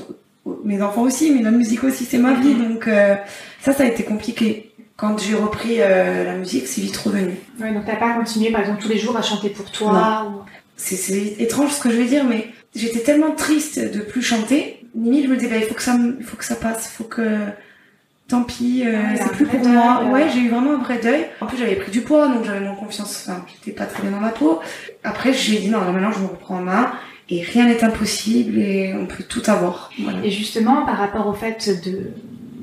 [0.64, 2.54] Mes enfants aussi, mais la musique aussi, c'est ma vie.
[2.54, 3.16] Donc euh,
[3.60, 4.72] ça, ça a été compliqué.
[4.96, 7.36] Quand j'ai repris euh, la musique, c'est vite revenu.
[7.60, 10.42] Ouais, donc t'as pas continué par exemple tous les jours à chanter pour toi ou...
[10.78, 14.80] C'est étrange ce que je vais dire, mais j'étais tellement triste de plus chanter.
[14.94, 16.96] Limite, je me disais, bah, il faut que ça, il faut que ça passe, il
[16.96, 17.22] faut que...
[18.28, 20.00] Tant pis, euh, un c'est plus pour moi.
[20.02, 21.26] deuil, Ouais, j'ai eu vraiment un vrai deuil.
[21.40, 23.26] En plus, j'avais pris du poids, donc j'avais moins confiance.
[23.26, 24.60] Enfin, j'étais pas très bien dans ma peau.
[25.02, 26.92] Après, j'ai dit, non, là, maintenant, je me reprends en main.
[27.30, 29.90] Et rien n'est impossible et on peut tout avoir.
[29.98, 30.24] Voilà.
[30.24, 32.12] Et justement, par rapport au fait de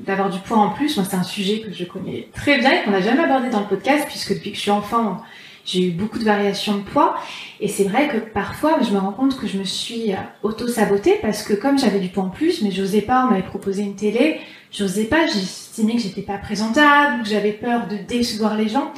[0.06, 2.84] d'avoir du poids en plus, moi c'est un sujet que je connais très bien et
[2.84, 5.20] qu'on n'a jamais abordé dans le podcast puisque depuis que je suis enfant,
[5.64, 7.16] j'ai eu beaucoup de variations de poids
[7.58, 10.12] et c'est vrai que parfois je me rends compte que je me suis
[10.44, 13.82] auto-sabotée parce que comme j'avais du poids en plus, mais j'osais pas, on m'avait proposé
[13.82, 14.38] une télé,
[14.76, 18.92] j'osais pas, j'estimais que j'étais pas présentable, que j'avais peur de décevoir les gens.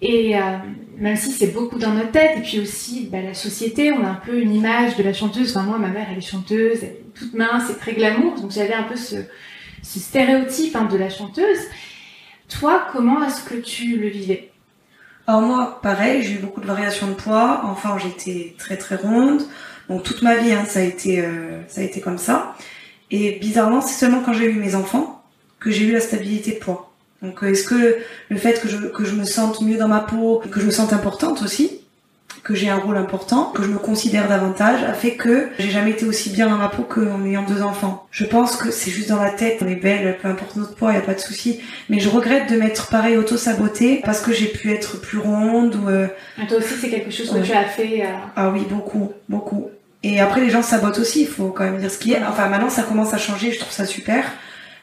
[0.00, 0.40] Et euh,
[0.98, 4.08] même si c'est beaucoup dans notre tête, et puis aussi bah, la société, on a
[4.08, 5.56] un peu une image de la chanteuse.
[5.56, 8.34] Enfin, moi, ma mère, elle est chanteuse, elle est toute mince, c'est très glamour.
[8.40, 9.16] Donc j'avais un peu ce,
[9.82, 11.60] stéréotype hein, de la chanteuse.
[12.48, 14.50] Toi, comment est-ce que tu le vivais?
[15.26, 17.62] Alors moi, pareil, j'ai eu beaucoup de variations de poids.
[17.64, 19.42] Enfin, j'étais très très ronde.
[19.88, 22.54] Donc toute ma vie, hein, ça a été euh, ça a été comme ça.
[23.16, 25.22] Et bizarrement, c'est seulement quand j'ai eu mes enfants
[25.60, 26.80] que j'ai eu la stabilité de poids.
[27.22, 27.80] Donc euh, est-ce que
[28.28, 30.70] le fait que je que je me sente mieux dans ma peau, que je me
[30.80, 31.66] sente importante aussi,
[32.42, 35.92] que j'ai un rôle important, que je me considère davantage, a fait que j'ai jamais
[35.92, 38.06] été aussi bien dans ma peau qu'en ayant deux enfants.
[38.10, 40.92] Je pense que c'est juste dans la tête, on est belle, peu importe notre poids,
[40.92, 41.60] y a pas de souci.
[41.88, 45.88] Mais je regrette de m'être pareil auto-sabotée parce que j'ai pu être plus ronde ou
[45.88, 46.08] euh,
[46.42, 47.42] Et Toi aussi, c'est quelque chose que Ouais.
[47.42, 48.02] tu as fait.
[48.02, 49.70] euh, ah oui, beaucoup, beaucoup.
[50.04, 52.22] Et après, les gens sabotent aussi, il faut quand même dire ce qui est.
[52.22, 54.22] Enfin, maintenant, ça commence à changer, je trouve ça super.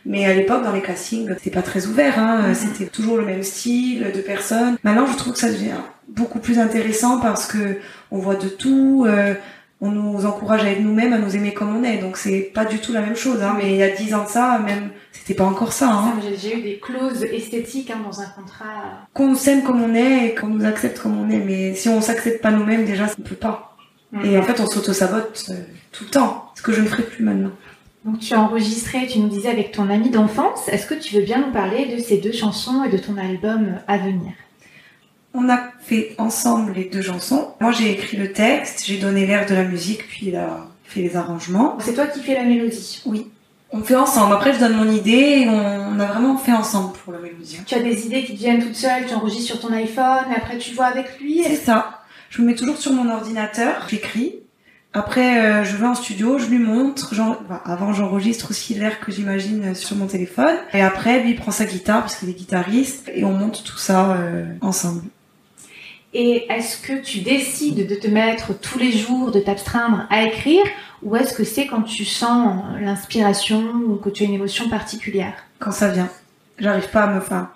[0.03, 2.47] Mais à l'époque, dans les castings, c'était pas très ouvert, hein.
[2.47, 2.55] Mhm.
[2.55, 4.77] C'était toujours le même style de personnes.
[4.83, 7.77] Maintenant, je trouve que ça devient beaucoup plus intéressant parce que
[8.09, 9.35] on voit de tout, euh,
[9.79, 11.99] on nous encourage à être nous-mêmes, à nous aimer comme on est.
[11.99, 13.53] Donc, c'est pas du tout la même chose, hein.
[13.59, 16.13] Mais il y a dix ans de ça, même, c'était pas encore ça, hein.
[16.35, 19.05] J'ai eu des clauses esthétiques hein, dans un contrat.
[19.13, 21.37] Qu'on s'aime comme on est et qu'on nous accepte comme on est.
[21.37, 23.70] Mais si on s'accepte pas nous-mêmes, déjà, ça ne peut pas.
[24.23, 25.55] Et en fait, on s'auto-sabote euh,
[25.91, 26.51] tout le temps.
[26.55, 27.51] Ce que je ne ferai plus maintenant.
[28.03, 30.67] Donc tu as enregistré, tu nous disais, avec ton ami d'enfance.
[30.67, 33.77] Est-ce que tu veux bien nous parler de ces deux chansons et de ton album
[33.87, 34.33] à venir?
[35.33, 37.49] On a fait ensemble les deux chansons.
[37.61, 41.01] Moi, j'ai écrit le texte, j'ai donné l'air de la musique, puis il a fait
[41.01, 41.77] les arrangements.
[41.79, 43.01] C'est toi qui fais la mélodie?
[43.71, 44.33] On fait ensemble.
[44.33, 47.59] Après, je donne mon idée et on, a vraiment fait ensemble pour la mélodie.
[47.65, 50.35] Tu as des idées qui te viennent toutes seules, tu enregistres sur ton iPhone, et
[50.35, 51.43] après tu vois avec lui.
[51.45, 52.00] C'est ça.
[52.31, 54.35] Je me mets toujours sur mon ordinateur, j'écris.
[54.93, 57.11] Après, euh, je vais en studio, je lui montre.
[57.11, 60.55] enfin, avant, j'enregistre aussi l'air que j'imagine sur mon téléphone.
[60.73, 63.77] Et après, lui, il prend sa guitare, parce qu'il est guitariste, et on monte tout
[63.77, 65.03] ça euh, ensemble.
[66.13, 70.63] Et est-ce que tu décides de te mettre tous les jours, de t'abstreindre à écrire,
[71.03, 75.33] ou est-ce que c'est quand tu sens l'inspiration ou que tu as une émotion particulière?
[75.59, 76.09] Quand ça vient.
[76.59, 77.17] J'arrive pas à me...
[77.17, 77.49] Enfin,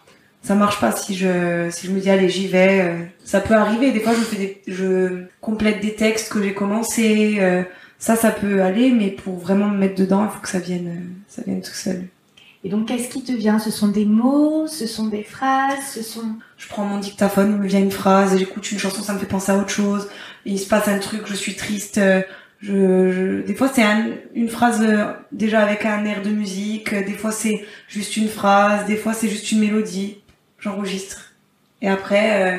[0.45, 2.81] ça marche pas si je, si je me dis, allez, j'y vais.
[2.81, 3.03] euh.
[3.23, 3.91] Ça peut arriver.
[3.91, 7.37] Des fois, je fais des, je complète des textes que j'ai commencé.
[7.39, 7.63] euh,
[7.97, 10.87] ça, ça peut aller, mais pour vraiment me mettre dedans, il faut que ça vienne,
[10.87, 12.07] euh, ça vienne tout seul.
[12.63, 13.59] Et donc qu'est-ce qui te vient?
[13.59, 16.35] Ce sont des mots, ce sont des phrases, ce sont...
[16.57, 19.27] Je prends mon dictaphone, il me vient une phrase, j'écoute une chanson, ça me fait
[19.27, 20.07] penser à autre chose.
[20.45, 21.99] Il se passe un truc, je suis triste.
[22.61, 23.41] Je, je...
[23.45, 24.83] Des fois, c'est un- une phrase
[25.31, 26.93] déjà avec un air de musique.
[26.93, 28.85] Des fois, c'est juste une phrase.
[28.87, 30.17] Des fois, c'est juste une mélodie.
[30.65, 31.33] J'enregistre.
[31.83, 32.57] Et après, euh,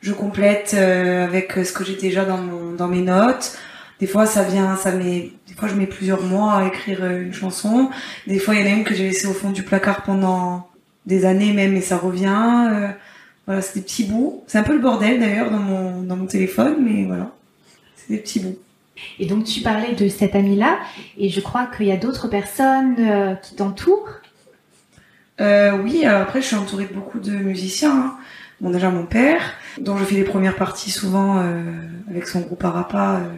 [0.00, 3.58] je complète euh, avec ce que j'ai déjà dans, dans mes notes.
[4.00, 5.32] Des fois, ça vient, ça met.
[5.46, 7.90] Des fois, je mets plusieurs mois à écrire euh, une chanson.
[8.26, 10.70] Des fois, il y en a une que j'ai laissée au fond du placard pendant
[11.04, 12.70] des années même, et ça revient.
[12.72, 12.88] euh,
[13.44, 14.42] voilà, c'est des petits bouts.
[14.46, 17.32] C'est un peu le bordel d'ailleurs dans mon, dans mon téléphone, mais voilà.
[17.96, 18.56] C'est des petits bouts.
[19.18, 20.78] Et donc tu parlais de cette amie-là,
[21.18, 24.21] et je crois qu'il y a d'autres personnes euh, qui t'entourent.
[25.40, 27.96] Euh, oui, alors après, je suis entourée de beaucoup de musiciens.
[27.96, 28.16] hein.
[28.60, 29.40] Bon, déjà mon père,
[29.80, 31.62] dont je fais les premières parties souvent euh,
[32.08, 33.20] avec son groupe Arapa.
[33.20, 33.28] euh.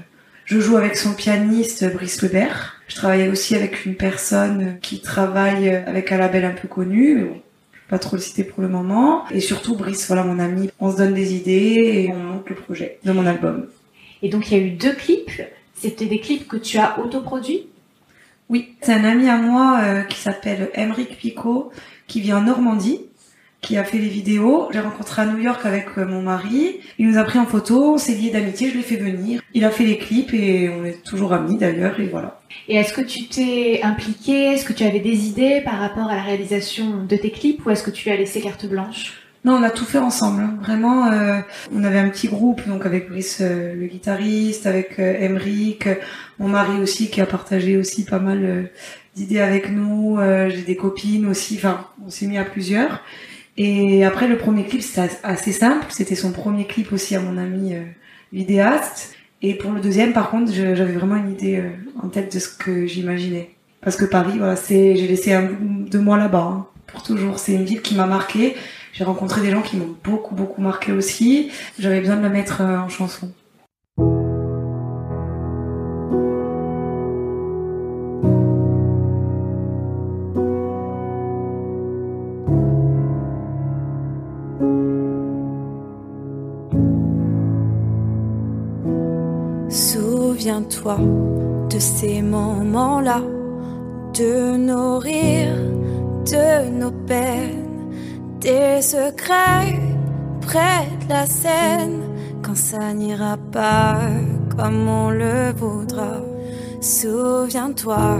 [0.44, 2.82] Je joue avec son pianiste Brice Lebert.
[2.88, 7.14] Je travaille aussi avec une personne qui travaille avec un label un peu connu.
[7.14, 7.40] Mais bon,
[7.88, 9.24] pas trop le citer pour le moment.
[9.30, 12.56] Et surtout Brice, voilà mon ami, on se donne des idées et on monte le
[12.56, 13.66] projet de mon album.
[14.20, 15.40] Et donc il y a eu deux clips.
[15.74, 17.68] C'était des clips que tu as autoproduits?
[18.50, 21.72] Oui, c'est un ami à moi euh, qui s'appelle Emeric Picot,
[22.06, 23.00] qui vit en Normandie
[23.64, 24.68] qui a fait les vidéos.
[24.72, 26.80] J'ai rencontré à New York avec euh, mon mari.
[26.98, 29.40] Il nous a pris en photo, on s'est liés d'amitié, je l'ai fait venir.
[29.54, 32.40] Il a fait les clips et on est toujours amis d'ailleurs et voilà.
[32.68, 34.52] Et est-ce que tu t'es impliqué?
[34.52, 37.70] Est-ce que tu avais des idées par rapport à la réalisation de tes clips ou
[37.70, 39.23] est-ce que tu lui as laissé carte blanche?
[39.44, 40.42] Non, on a tout fait ensemble.
[40.42, 40.56] hein.
[40.62, 41.38] Vraiment, euh,
[41.72, 45.94] on avait un petit groupe, donc avec Brice, euh, le guitariste, avec euh, Emeric, euh,
[46.38, 48.62] mon mari aussi, qui a partagé aussi pas mal euh,
[49.14, 50.18] d'idées avec nous.
[50.18, 51.56] euh, J'ai des copines aussi.
[51.58, 53.02] Enfin, on s'est mis à plusieurs.
[53.56, 55.86] Et après, le premier clip, c'était as- assez simple.
[55.90, 57.74] C'était son premier clip aussi à mon ami
[58.32, 59.14] vidéaste.
[59.42, 61.62] Et pour le deuxième, par contre, j'avais vraiment une idée
[62.02, 63.50] en tête de ce que j'imaginais.
[63.82, 67.38] Parce que Paris, voilà, c'est, j'ai laissé un bout de moi là-bas, hein, pour toujours.
[67.38, 68.54] C'est une ville qui m'a marqué.
[68.94, 71.50] J'ai rencontré des gens qui m'ont beaucoup, beaucoup marqué aussi.
[71.80, 73.28] J'avais besoin de la mettre euh, en chanson.
[89.68, 90.98] Souviens-toi
[91.68, 93.22] de ces moments-là,
[94.16, 95.56] de nos rires,
[96.30, 97.63] de nos peines,
[98.44, 99.80] des secrets
[100.42, 102.02] près de la scène,
[102.42, 103.96] quand ça n'ira pas
[104.54, 106.20] comme on le voudra.
[106.80, 108.18] Souviens-toi,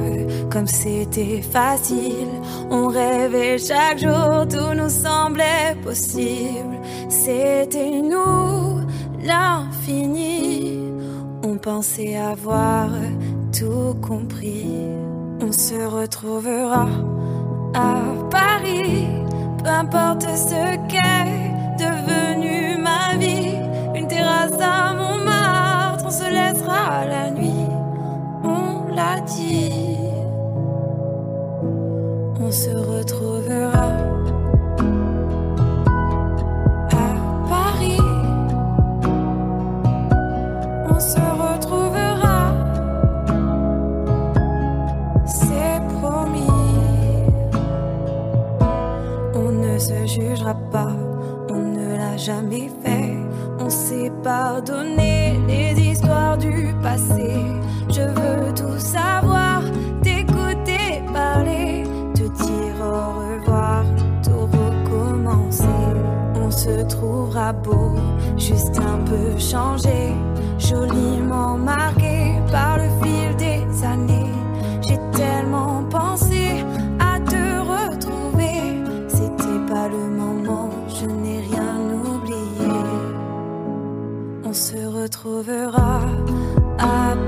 [0.51, 2.33] comme c'était facile,
[2.71, 6.79] on rêvait chaque jour, tout nous semblait possible.
[7.11, 8.81] C'était nous,
[9.23, 10.79] l'infini.
[11.43, 12.89] On pensait avoir
[13.53, 14.89] tout compris.
[15.43, 16.89] On se retrouvera
[17.75, 17.97] à
[18.31, 19.05] Paris,
[19.65, 22.64] peu importe ce qu'est devenu
[52.25, 53.19] jamais fait.
[53.59, 57.35] On s'est pardonné les histoires du passé.
[57.89, 59.63] Je veux tout savoir,
[60.03, 61.85] t'écouter parler,
[62.15, 63.85] te dire au revoir,
[64.23, 65.65] tout recommencer.
[66.35, 67.93] On se trouvera beau,
[68.39, 70.15] juste un peu changé,
[70.59, 72.04] joliment marqué
[85.25, 86.01] se retrouvera
[86.79, 87.24] à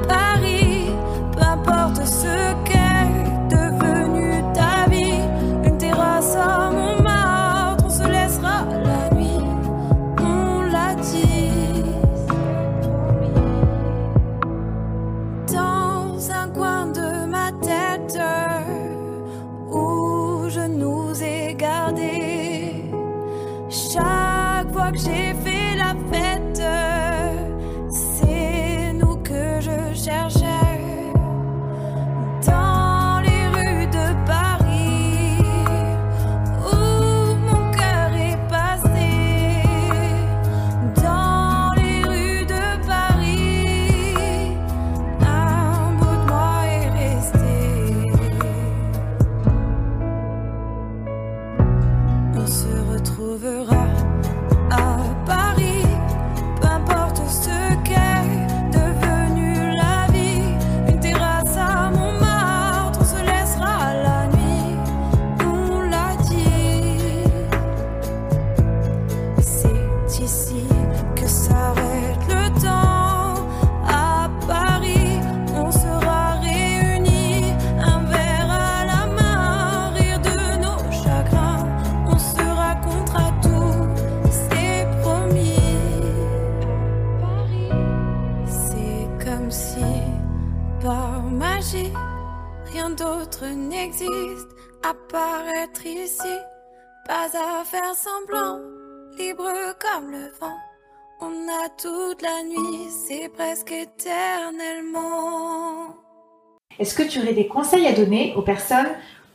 [106.86, 108.86] Est-ce que tu aurais des conseils à donner aux personnes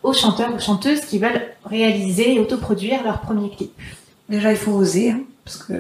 [0.04, 3.74] aux chanteurs ou chanteuses qui veulent réaliser et autoproduire leur premier clip?
[4.30, 5.74] Déjà, il faut oser, hein, parce que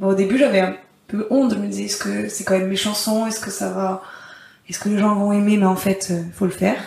[0.00, 0.76] au début, j'avais un
[1.08, 1.54] peu honte.
[1.54, 4.02] Je me disais, est-ce que c'est quand même mes chansons Est-ce que ça va
[4.68, 6.78] Est-ce que les gens vont aimer Mais en fait, euh, faut le faire.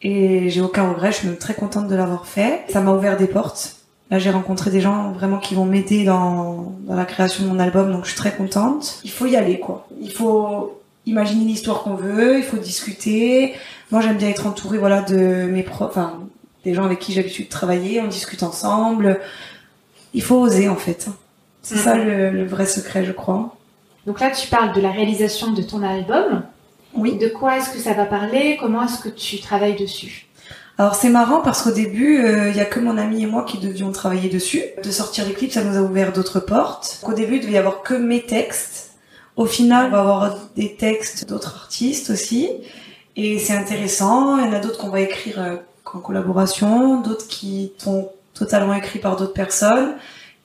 [0.00, 1.12] Et j'ai aucun regret.
[1.12, 2.64] Je suis même très contente de l'avoir fait.
[2.70, 3.76] Ça m'a ouvert des portes.
[4.10, 7.58] Là, j'ai rencontré des gens vraiment qui vont m'aider dans, dans la création de mon
[7.58, 9.00] album, donc je suis très contente.
[9.04, 9.86] Il faut y aller, quoi.
[10.00, 13.54] Il faut imaginer l'histoire qu'on veut, il faut discuter.
[13.90, 16.20] Moi, j'aime bien être entourée, voilà, de mes profs, enfin,
[16.64, 19.20] des gens avec qui j'ai l'habitude de travailler, on discute ensemble.
[20.14, 21.08] Il faut oser, en fait.
[21.62, 23.56] C'est ça le, le vrai secret, je crois.
[24.06, 26.44] Donc là, tu parles de la réalisation de ton album.
[26.94, 27.18] Oui.
[27.18, 28.56] De quoi est-ce que ça va parler?
[28.60, 30.26] Comment est-ce que tu travailles dessus?
[30.78, 33.44] Alors c'est marrant parce qu'au début, euh, il y a que mon ami et moi
[33.44, 34.62] qui devions travailler dessus.
[34.82, 37.00] De sortir les clips, ça nous a ouvert d'autres portes.
[37.02, 38.85] Au début, il devait y avoir que mes textes.
[39.36, 42.48] Au final, on va avoir des textes d'autres artistes aussi.
[43.16, 44.38] Et c'est intéressant.
[44.38, 45.56] Il y en a d'autres qu'on va écrire euh,
[45.92, 49.94] en collaboration, d'autres qui sont totalement écrits par d'autres personnes.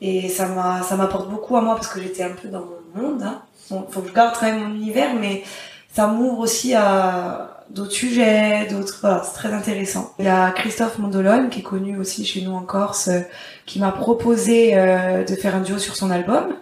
[0.00, 2.64] Et ça m'a, ça m'apporte beaucoup à moi parce que j'étais un peu dans
[2.94, 3.22] mon monde.
[3.22, 3.42] Hein.
[3.68, 5.44] Faut que je garde quand même mon univers, mais
[5.92, 8.98] ça m'ouvre aussi à d'autres sujets, d'autres.
[9.00, 10.12] Voilà, c'est très intéressant.
[10.18, 13.20] Il y a Christophe Mondolone qui est connu aussi chez nous en Corse, euh,
[13.66, 16.54] qui m'a proposé euh, de faire un duo sur son album,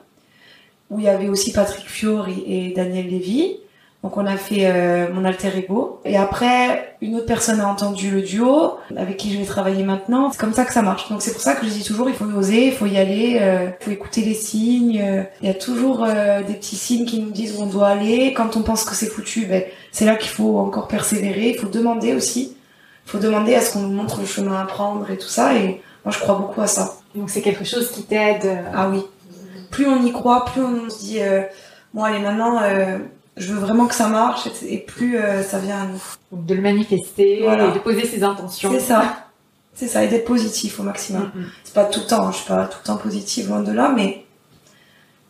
[0.91, 3.57] où il y avait aussi Patrick Fiori et Daniel Lévy.
[4.03, 6.01] Donc on a fait euh, mon alter ego.
[6.07, 10.31] Et après, une autre personne a entendu le duo, avec qui je vais travailler maintenant.
[10.33, 11.11] C'est comme ça que ça marche.
[11.11, 13.37] Donc c'est pour ça que je dis toujours, il faut oser, il faut y aller,
[13.43, 15.27] euh, il faut écouter les signes.
[15.43, 18.33] Il y a toujours euh, des petits signes qui nous disent où on doit aller.
[18.33, 21.51] Quand on pense que c'est foutu, ben, c'est là qu'il faut encore persévérer.
[21.51, 22.57] Il faut demander aussi.
[23.07, 25.55] Il faut demander à ce qu'on nous montre le chemin à prendre et tout ça.
[25.57, 26.95] Et moi, je crois beaucoup à ça.
[27.15, 28.47] Donc c'est quelque chose qui t'aide.
[28.47, 29.03] euh, Ah oui.
[29.71, 31.43] Plus on y croit, plus on se dit, euh,
[31.95, 32.99] bon allez maintenant, euh,
[33.37, 36.03] je veux vraiment que ça marche, et et plus euh, ça vient à nous.
[36.33, 37.69] donc de le manifester Voilà.
[37.69, 38.71] et de poser ses intentions.
[38.73, 39.27] C'est ça.
[39.75, 41.31] C'est ça, et d'être positif au maximum.
[41.35, 41.47] Mm, mm.
[41.65, 43.73] C'est pas tout le temps, hein, je suis pas tout le temps positive, loin de
[43.73, 44.25] là, mais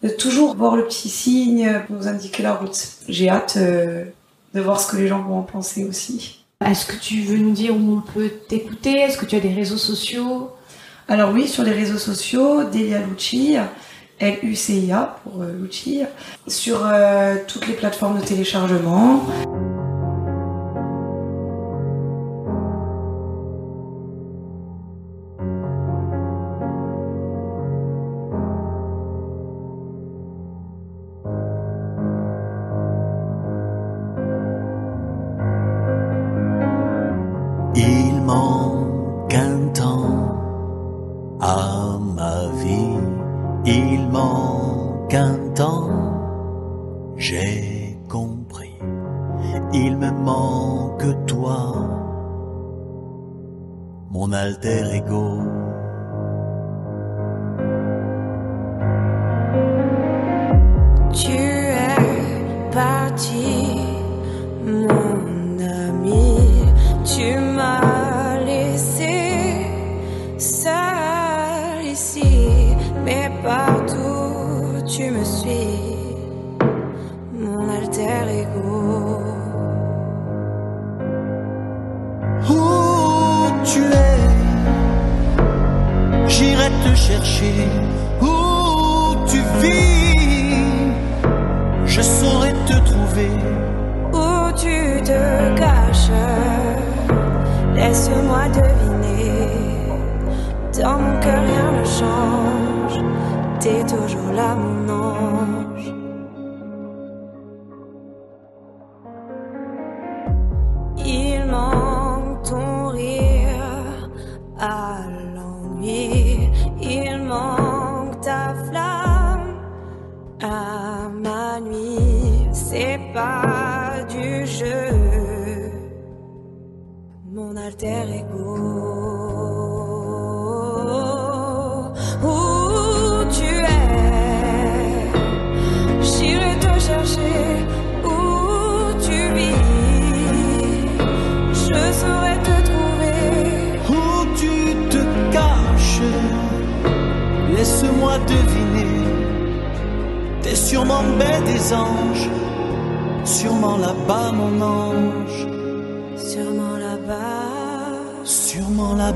[0.03, 2.79] de toujours voir le petit signe pour nous indiquer la route.
[3.09, 4.05] J'ai hâte euh,
[4.55, 6.45] de voir ce que les gens vont en penser aussi.
[6.65, 8.99] Est-ce que tu veux nous dire où on peut t'écouter?
[9.01, 10.51] Est-ce que tu as des réseaux sociaux?
[11.09, 13.57] Alors oui, sur les réseaux sociaux, Delia Lucci,
[14.21, 16.03] L-U-C-I-A pour euh, Lucci,
[16.47, 19.25] sur euh, toutes les plateformes de téléchargement.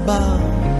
[0.07, 0.74] 吧。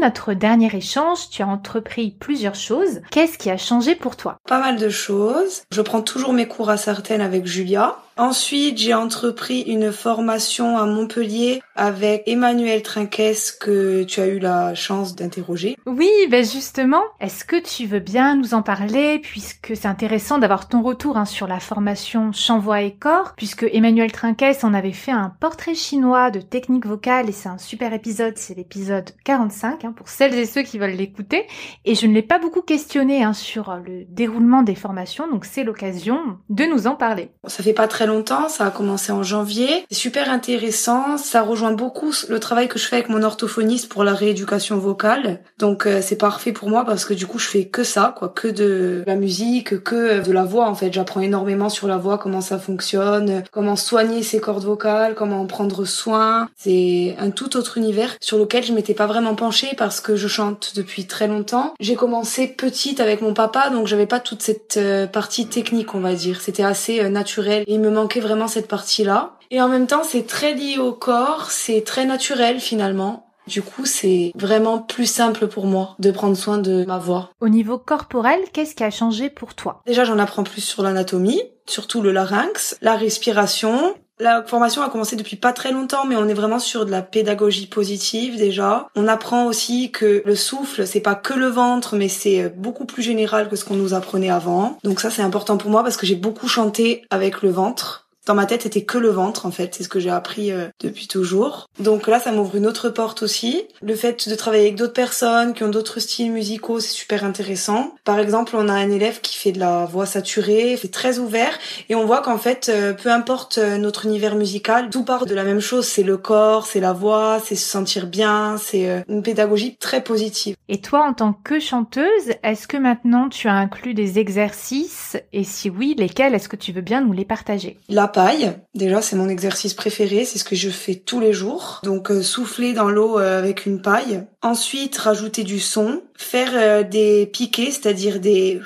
[0.00, 3.00] Notre dernier échange, tu as entrepris plusieurs choses.
[3.10, 4.38] Qu'est-ce qui a changé pour toi?
[4.48, 5.62] Pas mal de choses.
[5.70, 7.96] Je prends toujours mes cours à certaines avec Julia.
[8.20, 14.74] Ensuite, j'ai entrepris une formation à Montpellier avec Emmanuel Trinquès que tu as eu la
[14.74, 15.78] chance d'interroger.
[15.86, 20.68] Oui, ben justement, est-ce que tu veux bien nous en parler puisque c'est intéressant d'avoir
[20.68, 24.92] ton retour hein, sur la formation chant, voix et corps puisque Emmanuel Trinquès en avait
[24.92, 29.86] fait un portrait chinois de technique vocale et c'est un super épisode, c'est l'épisode 45
[29.86, 31.46] hein, pour celles et ceux qui veulent l'écouter
[31.86, 35.64] et je ne l'ai pas beaucoup questionné hein, sur le déroulement des formations donc c'est
[35.64, 37.30] l'occasion de nous en parler.
[37.46, 39.86] Ça fait pas très longtemps, ça a commencé en janvier.
[39.90, 44.04] C'est super intéressant, ça rejoint beaucoup le travail que je fais avec mon orthophoniste pour
[44.04, 45.40] la rééducation vocale.
[45.58, 48.28] Donc euh, c'est parfait pour moi parce que du coup je fais que ça, quoi,
[48.28, 50.92] que de la musique, que de la voix en fait.
[50.92, 55.46] J'apprends énormément sur la voix, comment ça fonctionne, comment soigner ses cordes vocales, comment en
[55.46, 56.48] prendre soin.
[56.56, 60.28] C'est un tout autre univers sur lequel je m'étais pas vraiment penchée parce que je
[60.28, 61.74] chante depuis très longtemps.
[61.80, 66.00] J'ai commencé petite avec mon papa, donc j'avais pas toute cette euh, partie technique, on
[66.00, 66.40] va dire.
[66.40, 69.36] C'était assez euh, naturel et il me manquait vraiment cette partie-là.
[69.50, 73.26] Et en même temps, c'est très lié au corps, c'est très naturel finalement.
[73.46, 77.30] Du coup, c'est vraiment plus simple pour moi de prendre soin de ma voix.
[77.40, 79.82] Au niveau corporel, qu'est-ce qui a changé pour toi?
[79.86, 83.94] Déjà, j'en apprends plus sur l'anatomie, surtout le larynx, la respiration.
[84.20, 87.00] La formation a commencé depuis pas très longtemps, mais on est vraiment sur de la
[87.00, 88.86] pédagogie positive déjà.
[88.94, 93.02] On apprend aussi que le souffle, c'est pas que le ventre, mais c'est beaucoup plus
[93.02, 94.78] général que ce qu'on nous apprenait avant.
[94.84, 98.34] Donc ça, c'est important pour moi parce que j'ai beaucoup chanté avec le ventre dans
[98.34, 99.74] ma tête, c'était que le ventre en fait.
[99.74, 101.68] C'est ce que j'ai appris euh, depuis toujours.
[101.78, 103.62] Donc là, ça m'ouvre une autre porte aussi.
[103.82, 107.94] Le fait de travailler avec d'autres personnes qui ont d'autres styles musicaux, c'est super intéressant.
[108.04, 111.58] Par exemple, on a un élève qui fait de la voix saturée, c'est très ouvert,
[111.88, 115.34] et on voit qu'en fait, euh, peu importe euh, notre univers musical, tout part de
[115.34, 115.86] la même chose.
[115.86, 120.56] C'est le corps, c'est la voix, c'est se sentir bien, c'est une pédagogie très positive.
[120.68, 122.04] Et toi, en tant que chanteuse,
[122.42, 125.16] est-ce que maintenant tu as inclus des exercices?
[125.32, 126.34] Et si oui, lesquels?
[126.34, 127.78] Est-ce que tu veux bien nous les partager?
[128.20, 128.52] Paille.
[128.74, 131.80] Déjà, c'est mon exercice préféré, c'est ce que je fais tous les jours.
[131.84, 134.26] Donc euh, souffler dans l'eau euh, avec une paille.
[134.42, 138.60] Ensuite, rajouter du son, faire euh, des piquets, c'est-à-dire des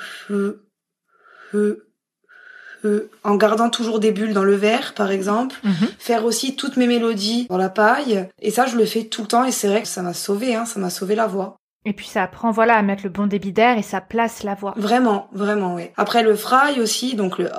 [3.23, 5.55] en gardant toujours des bulles dans le verre, par exemple.
[5.63, 5.87] Mhm.
[5.97, 8.27] Faire aussi toutes mes mélodies dans la paille.
[8.41, 10.53] Et ça, je le fais tout le temps et c'est vrai que ça m'a sauvé,
[10.53, 11.55] hein, ça m'a sauvé la voix.
[11.85, 14.55] Et puis ça apprend voilà à mettre le bon débit d'air et ça place la
[14.55, 14.73] voix.
[14.75, 15.89] Vraiment, vraiment, oui.
[15.97, 17.49] Après le fry aussi, donc le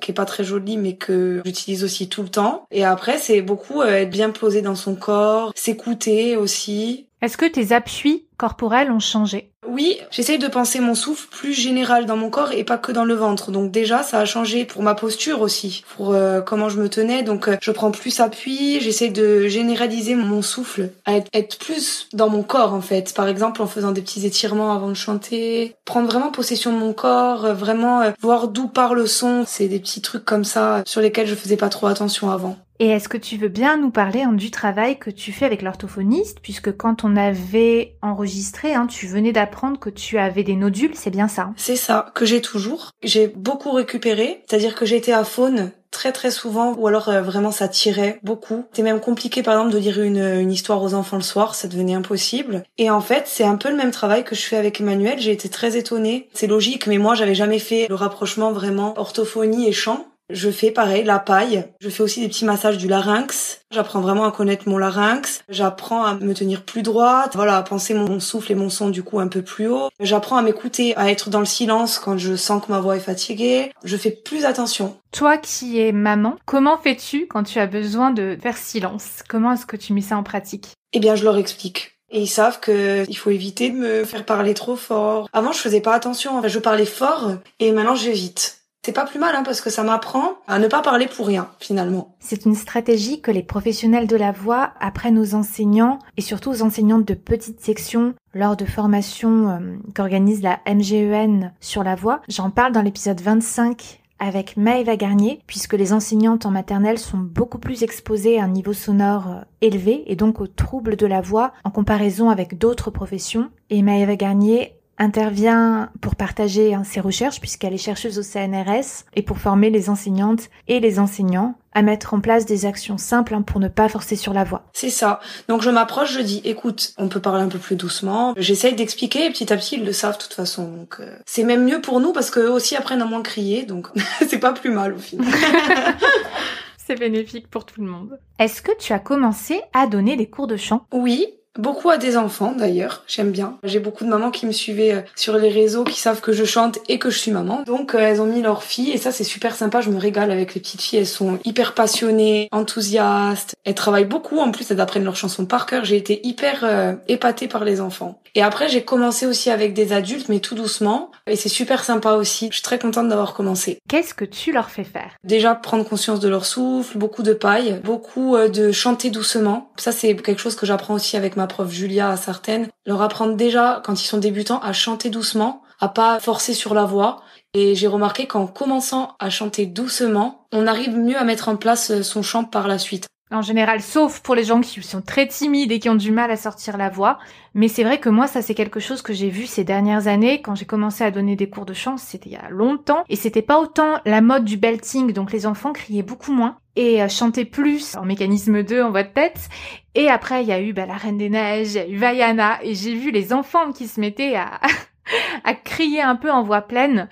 [0.00, 2.66] qui est pas très joli mais que j'utilise aussi tout le temps.
[2.70, 7.08] Et après c'est beaucoup euh, être bien posé dans son corps, s'écouter aussi.
[7.22, 9.52] Est-ce que tes appuis corporels ont changé?
[9.76, 13.04] Oui, j'essaye de penser mon souffle plus général dans mon corps et pas que dans
[13.04, 13.50] le ventre.
[13.50, 17.22] Donc déjà, ça a changé pour ma posture aussi, pour euh, comment je me tenais.
[17.22, 22.30] Donc euh, je prends plus appui, j'essaye de généraliser mon souffle, à être, plus dans
[22.30, 23.12] mon corps en fait.
[23.12, 26.94] Par exemple, en faisant des petits étirements avant de chanter, prendre vraiment possession de mon
[26.94, 29.44] corps, vraiment voir d'où part le son.
[29.46, 32.56] C'est des petits trucs comme ça sur lesquels je faisais pas trop attention avant.
[32.78, 35.62] Et est-ce que tu veux bien nous parler hein, du travail que tu fais avec
[35.62, 40.94] l'orthophoniste, puisque quand on avait enregistré, hein, tu venais d'apprendre que tu avais des nodules,
[40.94, 41.50] c'est bien ça?
[41.56, 42.90] C'est ça, que j'ai toujours.
[43.02, 47.50] J'ai beaucoup récupéré, c'est-à-dire que j'étais à faune très très souvent, ou alors euh, vraiment
[47.50, 48.66] ça tirait beaucoup.
[48.70, 51.94] C'était même compliqué par exemple de lire une histoire aux enfants le soir, ça devenait
[51.94, 52.64] impossible.
[52.76, 55.32] Et en fait c'est un peu le même travail que je fais avec Emmanuel, j'ai
[55.32, 56.28] été très étonnée.
[56.34, 60.06] C'est logique, mais moi j'avais jamais fait le rapprochement vraiment orthophonie et chant.
[60.28, 61.64] Je fais pareil, la paille.
[61.80, 63.60] Je fais aussi des petits massages du larynx.
[63.70, 65.40] J'apprends vraiment à connaître mon larynx.
[65.48, 67.32] J'apprends à me tenir plus droite.
[67.34, 69.88] Voilà, à penser mon souffle et mon son du coup un peu plus haut.
[70.00, 73.00] J'apprends à m'écouter, à être dans le silence quand je sens que ma voix est
[73.00, 73.72] fatiguée.
[73.84, 74.96] Je fais plus attention.
[75.12, 79.22] Toi qui es maman, comment fais-tu quand tu as besoin de faire silence?
[79.28, 80.72] Comment est-ce que tu mets ça en pratique?
[80.92, 81.96] Eh bien, je leur explique.
[82.10, 85.28] Et ils savent que il faut éviter de me faire parler trop fort.
[85.32, 86.42] Avant, je faisais pas attention.
[86.46, 88.55] je parlais fort et maintenant j'évite.
[88.86, 91.48] C'est pas plus mal hein, parce que ça m'apprend à ne pas parler pour rien
[91.58, 92.14] finalement.
[92.20, 96.62] C'est une stratégie que les professionnels de la voix apprennent aux enseignants et surtout aux
[96.62, 99.58] enseignantes de petites sections lors de formations euh,
[99.92, 102.20] qu'organise la MGEN sur la voix.
[102.28, 107.58] J'en parle dans l'épisode 25 avec Maëva Garnier, puisque les enseignantes en maternelle sont beaucoup
[107.58, 111.52] plus exposées à un niveau sonore euh, élevé et donc aux troubles de la voix
[111.64, 113.50] en comparaison avec d'autres professions.
[113.68, 119.22] Et Maëva Garnier intervient pour partager hein, ses recherches puisqu'elle est chercheuse au CNRS et
[119.22, 123.42] pour former les enseignantes et les enseignants à mettre en place des actions simples hein,
[123.42, 124.64] pour ne pas forcer sur la voix.
[124.72, 125.20] C'est ça.
[125.48, 128.32] Donc je m'approche, je dis écoute, on peut parler un peu plus doucement.
[128.38, 130.70] J'essaye d'expliquer et petit à petit ils le savent de toute façon.
[130.70, 133.88] Donc euh, c'est même mieux pour nous parce qu'eux aussi apprennent à moins crier donc
[134.28, 135.26] c'est pas plus mal au final.
[136.86, 138.18] c'est bénéfique pour tout le monde.
[138.38, 140.86] Est-ce que tu as commencé à donner des cours de chant?
[140.92, 141.26] Oui,
[141.58, 143.58] Beaucoup à des enfants d'ailleurs, j'aime bien.
[143.64, 146.44] J'ai beaucoup de mamans qui me suivaient euh, sur les réseaux, qui savent que je
[146.44, 147.62] chante et que je suis maman.
[147.62, 150.30] Donc euh, elles ont mis leur fille et ça c'est super sympa, je me régale
[150.30, 154.80] avec les petites filles, elles sont hyper passionnées, enthousiastes, elles travaillent beaucoup en plus, elles
[154.80, 155.84] apprennent leurs chansons par cœur.
[155.84, 158.20] J'ai été hyper euh, épatée par les enfants.
[158.34, 162.12] Et après j'ai commencé aussi avec des adultes mais tout doucement et c'est super sympa
[162.12, 162.48] aussi.
[162.50, 163.78] Je suis très contente d'avoir commencé.
[163.88, 165.12] Qu'est-ce que tu leur fais faire?
[165.24, 169.70] Déjà prendre conscience de leur souffle, beaucoup de paille, beaucoup de chanter doucement.
[169.76, 173.36] Ça c'est quelque chose que j'apprends aussi avec ma prof Julia à certaines, leur apprendre
[173.36, 177.22] déjà quand ils sont débutants à chanter doucement, à pas forcer sur la voix.
[177.54, 182.02] Et j'ai remarqué qu'en commençant à chanter doucement, on arrive mieux à mettre en place
[182.02, 183.08] son chant par la suite.
[183.32, 186.30] En général, sauf pour les gens qui sont très timides et qui ont du mal
[186.30, 187.18] à sortir la voix.
[187.54, 190.40] Mais c'est vrai que moi, ça c'est quelque chose que j'ai vu ces dernières années.
[190.40, 193.02] Quand j'ai commencé à donner des cours de chant, c'était il y a longtemps.
[193.08, 197.02] Et c'était pas autant la mode du belting, donc les enfants criaient beaucoup moins et
[197.02, 199.48] euh, chantaient plus en mécanisme 2 en voix de tête.
[199.96, 201.96] Et après, il y a eu bah, la Reine des Neiges, il y a eu
[201.96, 204.60] Vaiana, et j'ai vu les enfants qui se mettaient à,
[205.44, 207.08] à crier un peu en voix pleine.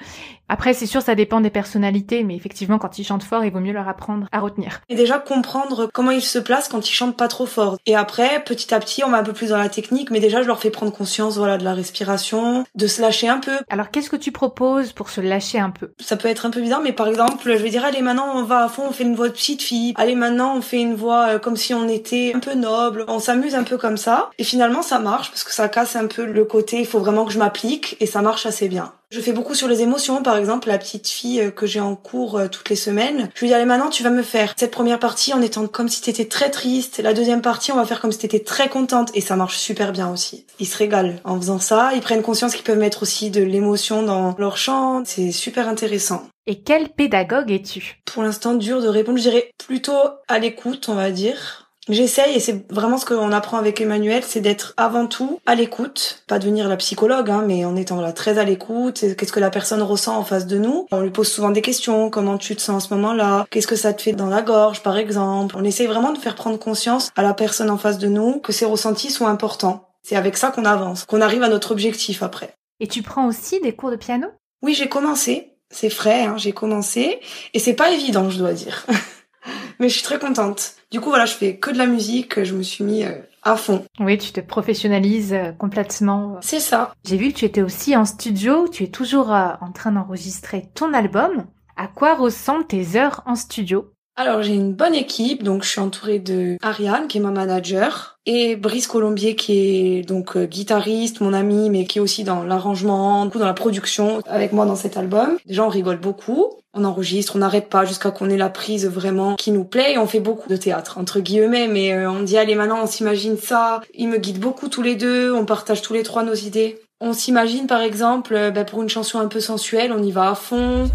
[0.48, 3.60] Après, c'est sûr, ça dépend des personnalités, mais effectivement, quand ils chantent fort, il vaut
[3.60, 4.82] mieux leur apprendre à retenir.
[4.88, 7.78] Et déjà comprendre comment ils se placent quand ils chantent pas trop fort.
[7.86, 10.42] Et après, petit à petit, on va un peu plus dans la technique, mais déjà,
[10.42, 13.56] je leur fais prendre conscience, voilà, de la respiration, de se lâcher un peu.
[13.70, 15.92] Alors, qu'est-ce que tu proposes pour se lâcher un peu?
[15.98, 18.42] Ça peut être un peu bizarre, mais par exemple, je vais dire, allez, maintenant, on
[18.42, 19.94] va à fond, on fait une voix de petite fille.
[19.96, 23.04] Allez, maintenant, on fait une voix euh, comme si on était un peu noble.
[23.08, 24.30] On s'amuse un peu comme ça.
[24.38, 27.24] Et finalement, ça marche parce que ça casse un peu le côté, il faut vraiment
[27.24, 28.92] que je m'applique, et ça marche assez bien.
[29.14, 31.94] Je fais beaucoup sur les émotions, par exemple, la petite fille euh, que j'ai en
[31.94, 33.28] cours euh, toutes les semaines.
[33.36, 35.88] Je lui dis, allez, maintenant, tu vas me faire cette première partie en étant comme
[35.88, 36.98] si t'étais très triste.
[36.98, 39.12] La deuxième partie, on va faire comme si t'étais très contente.
[39.14, 40.46] Et ça marche super bien aussi.
[40.58, 41.92] Ils se régalent en faisant ça.
[41.94, 45.04] Ils prennent conscience qu'ils peuvent mettre aussi de l'émotion dans leur chant.
[45.04, 46.26] C'est super intéressant.
[46.48, 48.00] Et quel pédagogue es-tu?
[48.06, 49.18] Pour l'instant, dur de répondre.
[49.18, 49.92] Je dirais plutôt
[50.26, 51.63] à l'écoute, on va dire.
[51.88, 56.24] J'essaye et c'est vraiment ce qu'on apprend avec Emmanuel, c'est d'être avant tout à l'écoute,
[56.26, 59.04] pas devenir la psychologue, hein, mais en étant là très à l'écoute.
[59.16, 62.08] Qu'est-ce que la personne ressent en face de nous On lui pose souvent des questions.
[62.08, 64.82] Comment tu te sens en ce moment-là Qu'est-ce que ça te fait dans la gorge,
[64.82, 68.08] par exemple On essaye vraiment de faire prendre conscience à la personne en face de
[68.08, 69.90] nous que ses ressentis sont importants.
[70.02, 72.54] C'est avec ça qu'on avance, qu'on arrive à notre objectif après.
[72.80, 74.28] Et tu prends aussi des cours de piano?
[74.62, 75.52] Oui, j'ai commencé.
[75.70, 77.20] C'est frais, hein, j'ai commencé
[77.52, 78.86] et c'est pas évident, je dois dire.
[79.78, 80.74] mais je suis très contente.
[80.94, 83.56] Du coup, voilà, je fais que de la musique, je me suis mis euh, à
[83.56, 83.84] fond.
[83.98, 86.38] Oui, tu te professionnalises euh, complètement.
[86.40, 86.94] C'est ça.
[87.04, 90.68] J'ai vu que tu étais aussi en studio, tu es toujours euh, en train d'enregistrer
[90.72, 91.46] ton album.
[91.76, 93.90] À quoi ressemblent tes heures en studio?
[94.14, 98.13] Alors j'ai une bonne équipe, donc je suis entourée de Ariane qui est ma manager
[98.26, 103.26] et Brice Colombier qui est donc guitariste, mon ami, mais qui est aussi dans l'arrangement,
[103.26, 105.36] dans la production avec moi dans cet album.
[105.46, 109.36] Déjà on rigole beaucoup on enregistre, on n'arrête pas jusqu'à qu'on ait la prise vraiment
[109.36, 112.36] qui nous plaît et on fait beaucoup de théâtre entre guillemets mais euh, on dit
[112.36, 115.94] allez maintenant on s'imagine ça, ils me guident beaucoup tous les deux, on partage tous
[115.94, 116.80] les trois nos idées.
[117.00, 120.30] On s'imagine par exemple euh, bah, pour une chanson un peu sensuelle, on y va
[120.30, 120.90] à fond.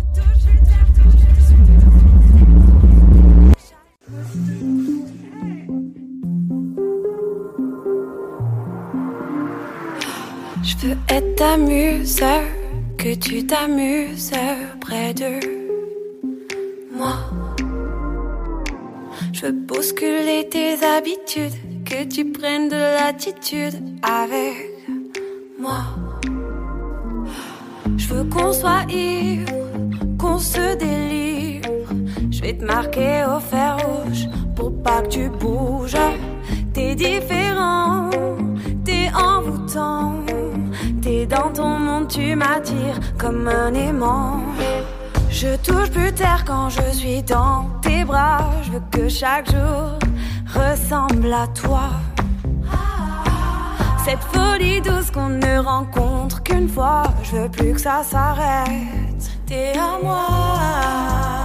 [10.87, 12.21] Veux être ta muse,
[12.97, 14.31] que tu t'amuses
[14.79, 15.59] près d'eux
[16.99, 17.15] moi.
[19.31, 24.55] Je veux bousculer tes habitudes, que tu prennes de l'attitude avec
[25.57, 25.81] moi.
[27.97, 29.51] Je veux qu'on soit ivre,
[30.17, 31.69] qu'on se délivre.
[32.31, 35.95] Je vais te marquer au fer rouge pour pas que tu bouges.
[43.29, 44.41] Comme un aimant.
[45.29, 48.49] Je touche plus terre quand je suis dans tes bras.
[48.63, 49.99] Je veux que chaque jour
[50.55, 51.89] ressemble à toi.
[54.03, 57.03] Cette folie douce qu'on ne rencontre qu'une fois.
[57.21, 59.23] Je veux plus que ça s'arrête.
[59.45, 61.38] T'es à moi.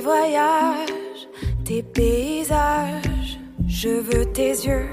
[0.00, 1.28] Tes voyages,
[1.64, 3.38] tes paysages.
[3.68, 4.88] Je veux tes yeux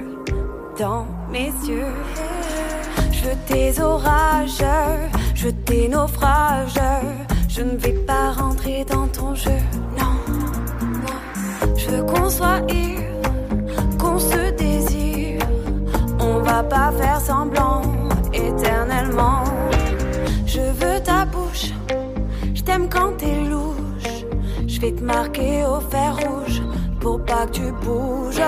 [0.77, 1.95] dans mes yeux.
[3.11, 4.63] Je veux tes orages,
[5.33, 6.79] je veux tes naufrages.
[7.47, 9.61] Je ne vais pas rentrer dans ton jeu,
[9.97, 10.15] non.
[11.77, 13.21] Je veux qu'on soit ivre,
[13.97, 15.41] qu'on se désire.
[16.19, 17.81] On va pas faire semblant
[18.33, 19.43] éternellement.
[20.45, 21.71] Je veux ta bouche,
[22.53, 23.66] je t'aime quand t'es lourd.
[24.77, 26.61] Je vais te marquer au fer rouge
[26.99, 28.43] pour pas que tu bouges.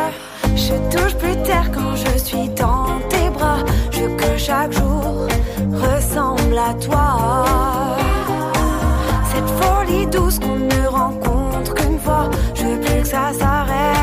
[0.55, 3.57] Je touche plus terre quand je suis dans tes bras.
[3.89, 5.27] Je veux que chaque jour
[5.73, 7.45] ressemble à toi.
[9.33, 12.29] Cette folie douce qu'on ne rencontre qu'une fois.
[12.53, 13.98] Je veux plus que ça s'arrête.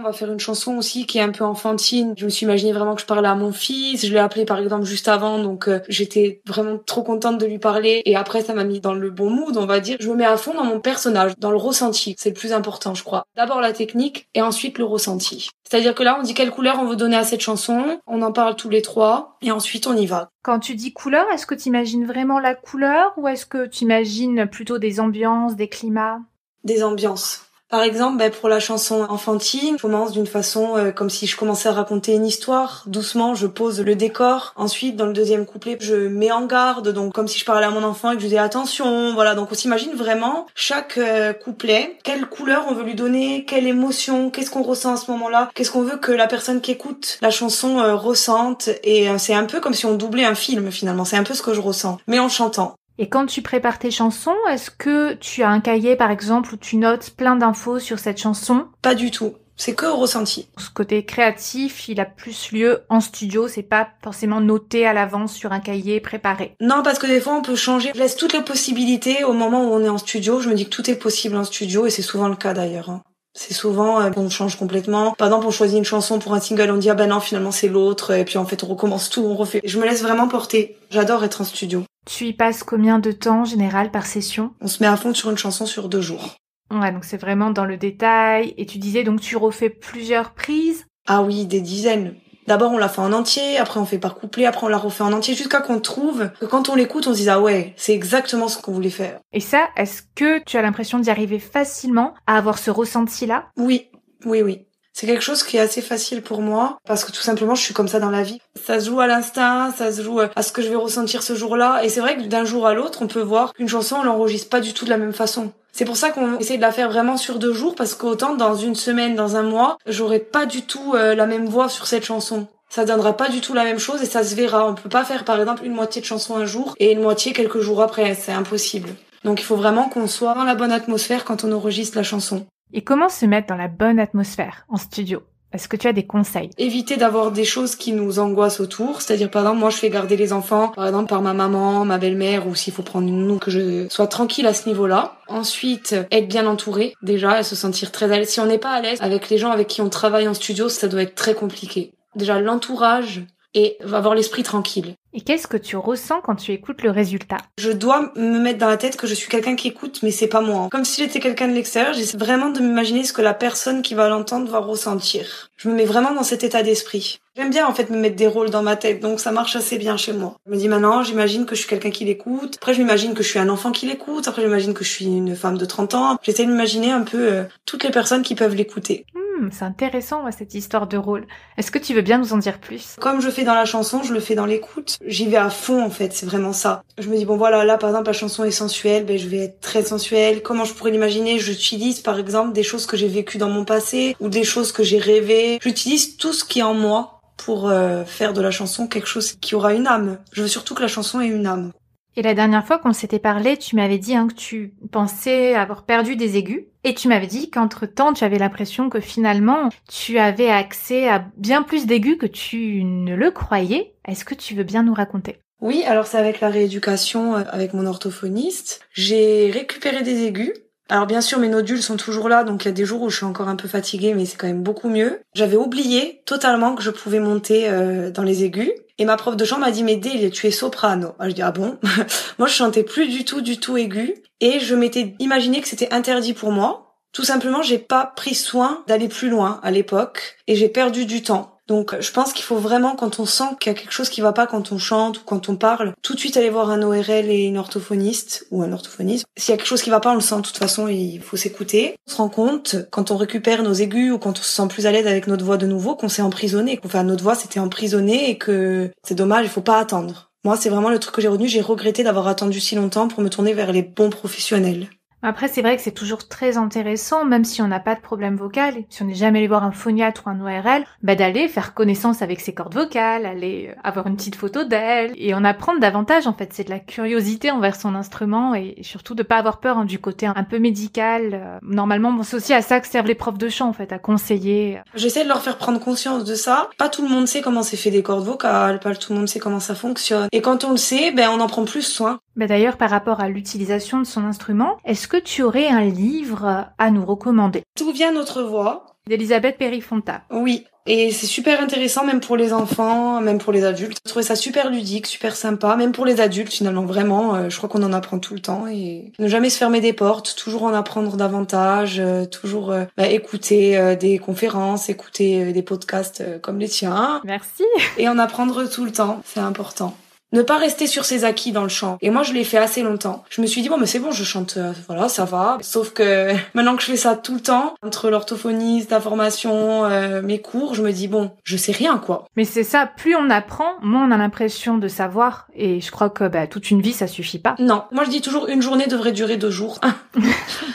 [0.00, 2.14] On va faire une chanson aussi qui est un peu enfantine.
[2.16, 4.04] Je me suis imaginé vraiment que je parlais à mon fils.
[4.04, 7.58] Je l'ai appelé par exemple juste avant, donc euh, j'étais vraiment trop contente de lui
[7.58, 8.02] parler.
[8.04, 9.96] Et après, ça m'a mis dans le bon mood, on va dire.
[10.00, 12.16] Je me mets à fond dans mon personnage, dans le ressenti.
[12.18, 13.24] C'est le plus important, je crois.
[13.36, 15.48] D'abord la technique et ensuite le ressenti.
[15.68, 18.00] C'est-à-dire que là, on dit quelle couleur on veut donner à cette chanson.
[18.06, 20.30] On en parle tous les trois et ensuite on y va.
[20.42, 23.84] Quand tu dis couleur, est-ce que tu imagines vraiment la couleur ou est-ce que tu
[23.84, 26.18] imagines plutôt des ambiances, des climats?
[26.64, 27.49] Des ambiances.
[27.70, 31.36] Par exemple, ben, pour la chanson enfantine, je commence d'une façon euh, comme si je
[31.36, 32.82] commençais à raconter une histoire.
[32.86, 34.52] Doucement, je pose le décor.
[34.56, 37.70] Ensuite, dans le deuxième couplet, je mets en garde, donc comme si je parlais à
[37.70, 39.14] mon enfant et que je disais attention.
[39.14, 43.68] Voilà, donc on s'imagine vraiment chaque euh, couplet, quelle couleur on veut lui donner, quelle
[43.68, 47.18] émotion, qu'est-ce qu'on ressent à ce moment-là, qu'est-ce qu'on veut que la personne qui écoute
[47.22, 48.68] la chanson euh, ressente.
[48.82, 51.04] Et euh, c'est un peu comme si on doublait un film finalement.
[51.04, 52.74] C'est un peu ce que je ressens, mais en chantant.
[52.98, 56.56] Et quand tu prépares tes chansons, est-ce que tu as un cahier par exemple où
[56.56, 58.66] tu notes plein d'infos sur cette chanson?
[58.82, 59.34] Pas du tout.
[59.56, 60.48] C'est que au ressenti.
[60.56, 65.34] Ce côté créatif, il a plus lieu en studio, c'est pas forcément noté à l'avance
[65.34, 66.54] sur un cahier préparé.
[66.60, 67.90] Non, parce que des fois on peut changer.
[67.94, 70.40] Je laisse toutes les possibilités au moment où on est en studio.
[70.40, 73.02] Je me dis que tout est possible en studio et c'est souvent le cas d'ailleurs.
[73.32, 75.12] C'est souvent euh, qu'on change complètement.
[75.12, 77.52] Par exemple, on choisit une chanson pour un single, on dit ah ben non finalement
[77.52, 79.60] c'est l'autre et puis en fait on recommence tout, on refait.
[79.64, 80.76] Je me laisse vraiment porter.
[80.90, 81.84] J'adore être en studio.
[82.06, 84.52] Tu y passes combien de temps en général par session?
[84.60, 86.34] On se met à fond sur une chanson sur deux jours.
[86.72, 88.54] Ouais, donc c'est vraiment dans le détail.
[88.56, 90.86] Et tu disais donc tu refais plusieurs prises?
[91.06, 92.14] Ah oui, des dizaines.
[92.50, 95.04] D'abord on la fait en entier, après on fait par couplet, après on la refait
[95.04, 97.94] en entier jusqu'à qu'on trouve que quand on l'écoute on se dise ah ouais c'est
[97.94, 99.20] exactement ce qu'on voulait faire.
[99.32, 103.44] Et ça, est-ce que tu as l'impression d'y arriver facilement à avoir ce ressenti-là?
[103.56, 103.86] Oui,
[104.24, 104.66] oui, oui.
[104.92, 107.72] C'est quelque chose qui est assez facile pour moi parce que tout simplement je suis
[107.72, 108.40] comme ça dans la vie.
[108.66, 111.36] Ça se joue à l'instinct, ça se joue à ce que je vais ressentir ce
[111.36, 114.02] jour-là et c'est vrai que d'un jour à l'autre on peut voir qu'une chanson on
[114.02, 115.52] l'enregistre pas du tout de la même façon.
[115.72, 118.54] C'est pour ça qu'on essaie de la faire vraiment sur deux jours parce qu'autant dans
[118.54, 122.04] une semaine, dans un mois, j'aurai pas du tout euh, la même voix sur cette
[122.04, 122.48] chanson.
[122.68, 124.66] Ça donnera pas du tout la même chose et ça se verra.
[124.66, 127.32] On peut pas faire par exemple une moitié de chanson un jour et une moitié
[127.32, 128.90] quelques jours après, c'est impossible.
[129.24, 132.46] Donc il faut vraiment qu'on soit dans la bonne atmosphère quand on enregistre la chanson.
[132.72, 135.22] Et comment se mettre dans la bonne atmosphère en studio?
[135.52, 136.50] Est-ce que tu as des conseils?
[136.58, 139.02] Éviter d'avoir des choses qui nous angoissent autour.
[139.02, 141.98] C'est-à-dire, par exemple, moi, je fais garder les enfants, par exemple, par ma maman, ma
[141.98, 145.16] belle-mère, ou s'il faut prendre une nounou, que je sois tranquille à ce niveau-là.
[145.26, 148.28] Ensuite, être bien entouré, déjà, se sentir très à l'aise.
[148.28, 150.68] Si on n'est pas à l'aise avec les gens avec qui on travaille en studio,
[150.68, 151.94] ça doit être très compliqué.
[152.14, 153.22] Déjà, l'entourage
[153.54, 154.94] et avoir l'esprit tranquille.
[155.12, 157.38] Et qu'est-ce que tu ressens quand tu écoutes le résultat?
[157.58, 160.28] Je dois me mettre dans la tête que je suis quelqu'un qui écoute, mais c'est
[160.28, 160.68] pas moi.
[160.70, 163.94] Comme si j'étais quelqu'un de l'extérieur, j'essaie vraiment de m'imaginer ce que la personne qui
[163.94, 165.50] va l'entendre va ressentir.
[165.56, 167.18] Je me mets vraiment dans cet état d'esprit.
[167.36, 169.78] J'aime bien en fait me mettre des rôles dans ma tête, donc ça marche assez
[169.78, 170.36] bien chez moi.
[170.46, 172.56] Je me dis maintenant, j'imagine que je suis quelqu'un qui l'écoute.
[172.58, 174.28] Après, je m'imagine que je suis un enfant qui l'écoute.
[174.28, 176.18] Après, j'imagine que je suis une femme de 30 ans.
[176.22, 179.06] J'essaie de m'imaginer un peu euh, toutes les personnes qui peuvent l'écouter.
[179.40, 181.26] Hmm, C'est intéressant cette histoire de rôle.
[181.56, 182.96] Est-ce que tu veux bien nous en dire plus?
[183.00, 184.98] Comme je fais dans la chanson, je le fais dans l'écoute.
[185.06, 186.82] J'y vais à fond en fait, c'est vraiment ça.
[186.98, 189.38] Je me dis bon voilà, là par exemple la chanson est sensuelle, ben je vais
[189.38, 190.42] être très sensuelle.
[190.42, 191.38] Comment je pourrais l'imaginer?
[191.38, 194.82] J'utilise par exemple des choses que j'ai vécues dans mon passé ou des choses que
[194.82, 195.58] j'ai rêvées.
[195.62, 199.32] J'utilise tout ce qui est en moi pour euh, faire de la chanson quelque chose
[199.40, 200.18] qui aura une âme.
[200.32, 201.72] Je veux surtout que la chanson ait une âme.
[202.16, 205.84] Et la dernière fois qu'on s'était parlé, tu m'avais dit hein, que tu pensais avoir
[205.84, 206.64] perdu des aigus.
[206.82, 211.62] Et tu m'avais dit qu'entre-temps, tu avais l'impression que finalement, tu avais accès à bien
[211.62, 213.94] plus d'aigus que tu ne le croyais.
[214.06, 215.38] Est-ce que tu veux bien nous raconter?
[215.60, 218.80] Oui, alors c'est avec la rééducation, euh, avec mon orthophoniste.
[218.92, 220.52] J'ai récupéré des aigus.
[220.88, 223.10] Alors bien sûr, mes nodules sont toujours là, donc il y a des jours où
[223.10, 225.20] je suis encore un peu fatiguée, mais c'est quand même beaucoup mieux.
[225.34, 228.72] J'avais oublié totalement que je pouvais monter euh, dans les aigus.
[229.00, 231.14] Et ma prof de chant m'a dit, mais Dale, tu es soprano.
[231.18, 231.78] Ah, je dis, ah bon?
[232.38, 234.14] Moi, je chantais plus du tout, du tout aigu.
[234.40, 236.96] Et je m'étais imaginé que c'était interdit pour moi.
[237.12, 240.36] Tout simplement, j'ai pas pris soin d'aller plus loin à l'époque.
[240.46, 241.59] Et j'ai perdu du temps.
[241.70, 244.20] Donc je pense qu'il faut vraiment quand on sent qu'il y a quelque chose qui
[244.20, 246.82] va pas quand on chante ou quand on parle, tout de suite aller voir un
[246.82, 249.24] ORL et une orthophoniste ou un orthophoniste.
[249.36, 251.20] S'il y a quelque chose qui va pas, on le sent de toute façon, il
[251.20, 251.94] faut s'écouter.
[252.08, 254.88] On se rend compte quand on récupère nos aigus ou quand on se sent plus
[254.88, 258.30] à l'aise avec notre voix de nouveau qu'on s'est emprisonné, enfin notre voix s'était emprisonnée
[258.30, 260.32] et que c'est dommage, il faut pas attendre.
[260.42, 263.22] Moi, c'est vraiment le truc que j'ai retenu, j'ai regretté d'avoir attendu si longtemps pour
[263.22, 264.88] me tourner vers les bons professionnels.
[265.22, 268.36] Après, c'est vrai que c'est toujours très intéressant, même si on n'a pas de problème
[268.36, 271.74] vocal, si on n'est jamais allé voir un phoniatre ou un ORL, bah d'aller faire
[271.74, 275.80] connaissance avec ses cordes vocales, aller euh, avoir une petite photo d'elle, et en apprendre
[275.80, 276.52] davantage, en fait.
[276.52, 279.98] C'est de la curiosité envers son instrument, et surtout de pas avoir peur hein, du
[279.98, 281.30] côté un peu médical.
[281.34, 283.92] Euh, normalement, bon, c'est aussi à ça que servent les profs de chant, en fait,
[283.92, 284.80] à conseiller.
[284.94, 286.70] J'essaie de leur faire prendre conscience de ça.
[286.78, 289.28] Pas tout le monde sait comment c'est fait des cordes vocales, pas tout le monde
[289.28, 290.28] sait comment ça fonctionne.
[290.32, 292.20] Et quand on le sait, ben on en prend plus soin.
[292.36, 296.66] Bah D'ailleurs, par rapport à l'utilisation de son instrument, est-ce que tu aurais un livre
[296.78, 297.62] à nous recommander?
[297.76, 298.86] Tout vient notre voix?
[299.06, 300.22] d'Elisabeth Perifonta.
[300.30, 303.98] Oui, et c'est super intéressant même pour les enfants, même pour les adultes.
[304.04, 307.56] Je trouvais ça super ludique, super sympa, même pour les adultes finalement, vraiment, euh, je
[307.56, 310.62] crois qu'on en apprend tout le temps et ne jamais se fermer des portes, toujours
[310.62, 316.68] en apprendre davantage, euh, toujours euh, bah, écouter des conférences, écouter des podcasts comme les
[316.68, 317.20] tiens.
[317.24, 317.64] Merci.
[317.98, 319.94] Et en apprendre tout le temps, c'est important
[320.32, 321.98] ne pas rester sur ses acquis dans le chant.
[322.00, 323.24] Et moi, je l'ai fait assez longtemps.
[323.30, 325.58] Je me suis dit, bon, mais c'est bon, je chante, euh, voilà, ça va.
[325.62, 330.22] Sauf que maintenant que je fais ça tout le temps, entre l'orthophoniste, la formation, euh,
[330.22, 332.26] mes cours, je me dis, bon, je sais rien, quoi.
[332.36, 335.46] Mais c'est ça, plus on apprend, moins on a l'impression de savoir.
[335.54, 337.54] Et je crois que bah, toute une vie, ça suffit pas.
[337.58, 339.80] Non, moi je dis toujours, une journée devrait durer deux jours.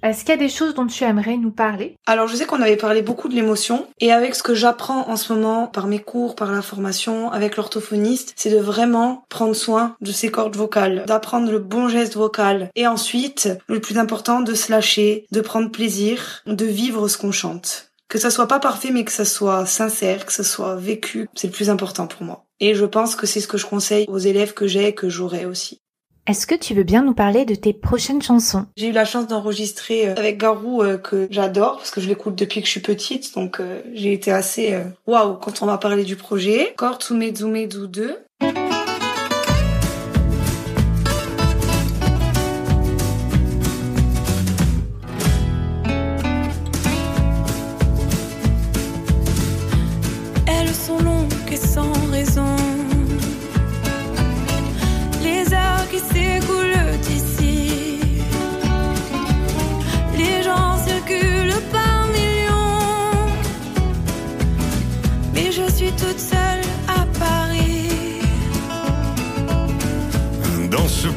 [0.00, 1.96] Est-ce qu'il y a des choses dont tu aimerais nous parler?
[2.06, 5.16] Alors je sais qu'on avait parlé beaucoup de l'émotion et avec ce que j'apprends en
[5.16, 9.96] ce moment par mes cours, par la formation, avec l'orthophoniste, c'est de vraiment prendre soin
[10.00, 14.54] de ses cordes vocales, d'apprendre le bon geste vocal et ensuite, le plus important, de
[14.54, 17.90] se lâcher, de prendre plaisir, de vivre ce qu'on chante.
[18.08, 21.48] Que ça soit pas parfait mais que ça soit sincère, que ça soit vécu, c'est
[21.48, 22.44] le plus important pour moi.
[22.60, 25.08] Et je pense que c'est ce que je conseille aux élèves que j'ai et que
[25.08, 25.80] j'aurai aussi.
[26.28, 28.66] Est-ce que tu veux bien nous parler de tes prochaines chansons?
[28.76, 32.34] J'ai eu la chance d'enregistrer euh, avec Garou euh, que j'adore parce que je l'écoute
[32.34, 34.76] depuis que je suis petite, donc euh, j'ai été assez
[35.06, 36.72] waouh wow, quand on m'a parlé du projet.
[36.72, 38.18] Encore Tsumezumezu 2.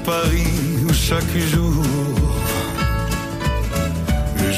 [0.04, 1.84] Paris où chaque jour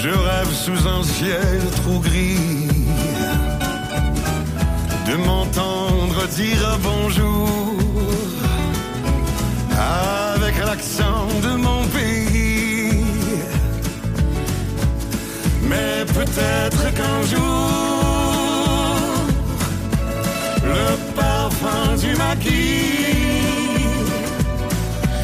[0.02, 2.68] je rêve sous un ciel trop gris
[5.08, 7.74] de m'entendre dire bonjour
[10.38, 13.04] avec l'accent de mon pays.
[15.70, 17.74] Mais peut-être qu'un jour
[20.64, 23.23] le parfum du maquis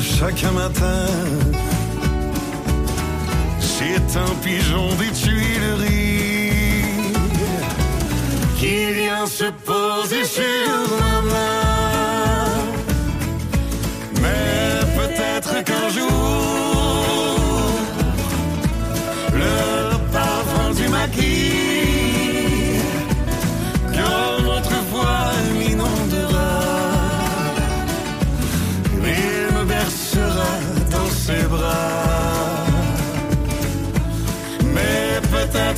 [0.00, 1.06] chaque matin.
[3.60, 6.52] C'est un pigeon des Tuileries
[8.58, 10.42] qui vient se poser sur
[11.00, 11.53] ma main.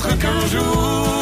[0.07, 1.16] peut-être qu'un jour.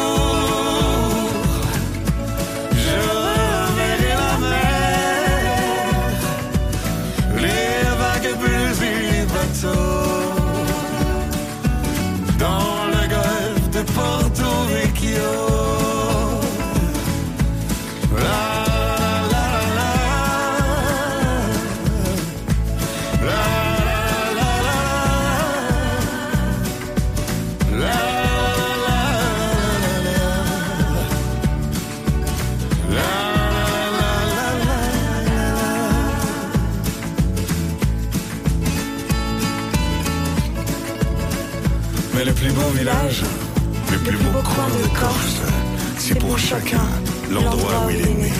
[45.97, 46.85] C'est pour chacun
[47.31, 48.33] l'endroit où il est né.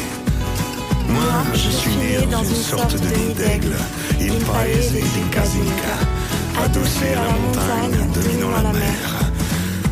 [1.10, 1.24] Moi,
[1.54, 3.76] je suis né dans une sorte de nid d'aigle,
[4.22, 5.96] in paese d'Incazinca,
[6.64, 8.98] adossé à la montagne, dominant la mer.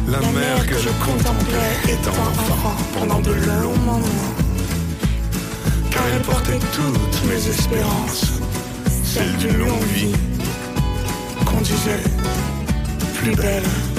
[0.08, 4.34] La mer que je contemplais étant enfant pendant de longs moments.
[5.90, 8.26] Car elle portait toutes mes espérances,
[9.04, 10.16] celle d'une longue vie
[11.46, 12.04] qu'on disait
[13.16, 13.93] plus belle.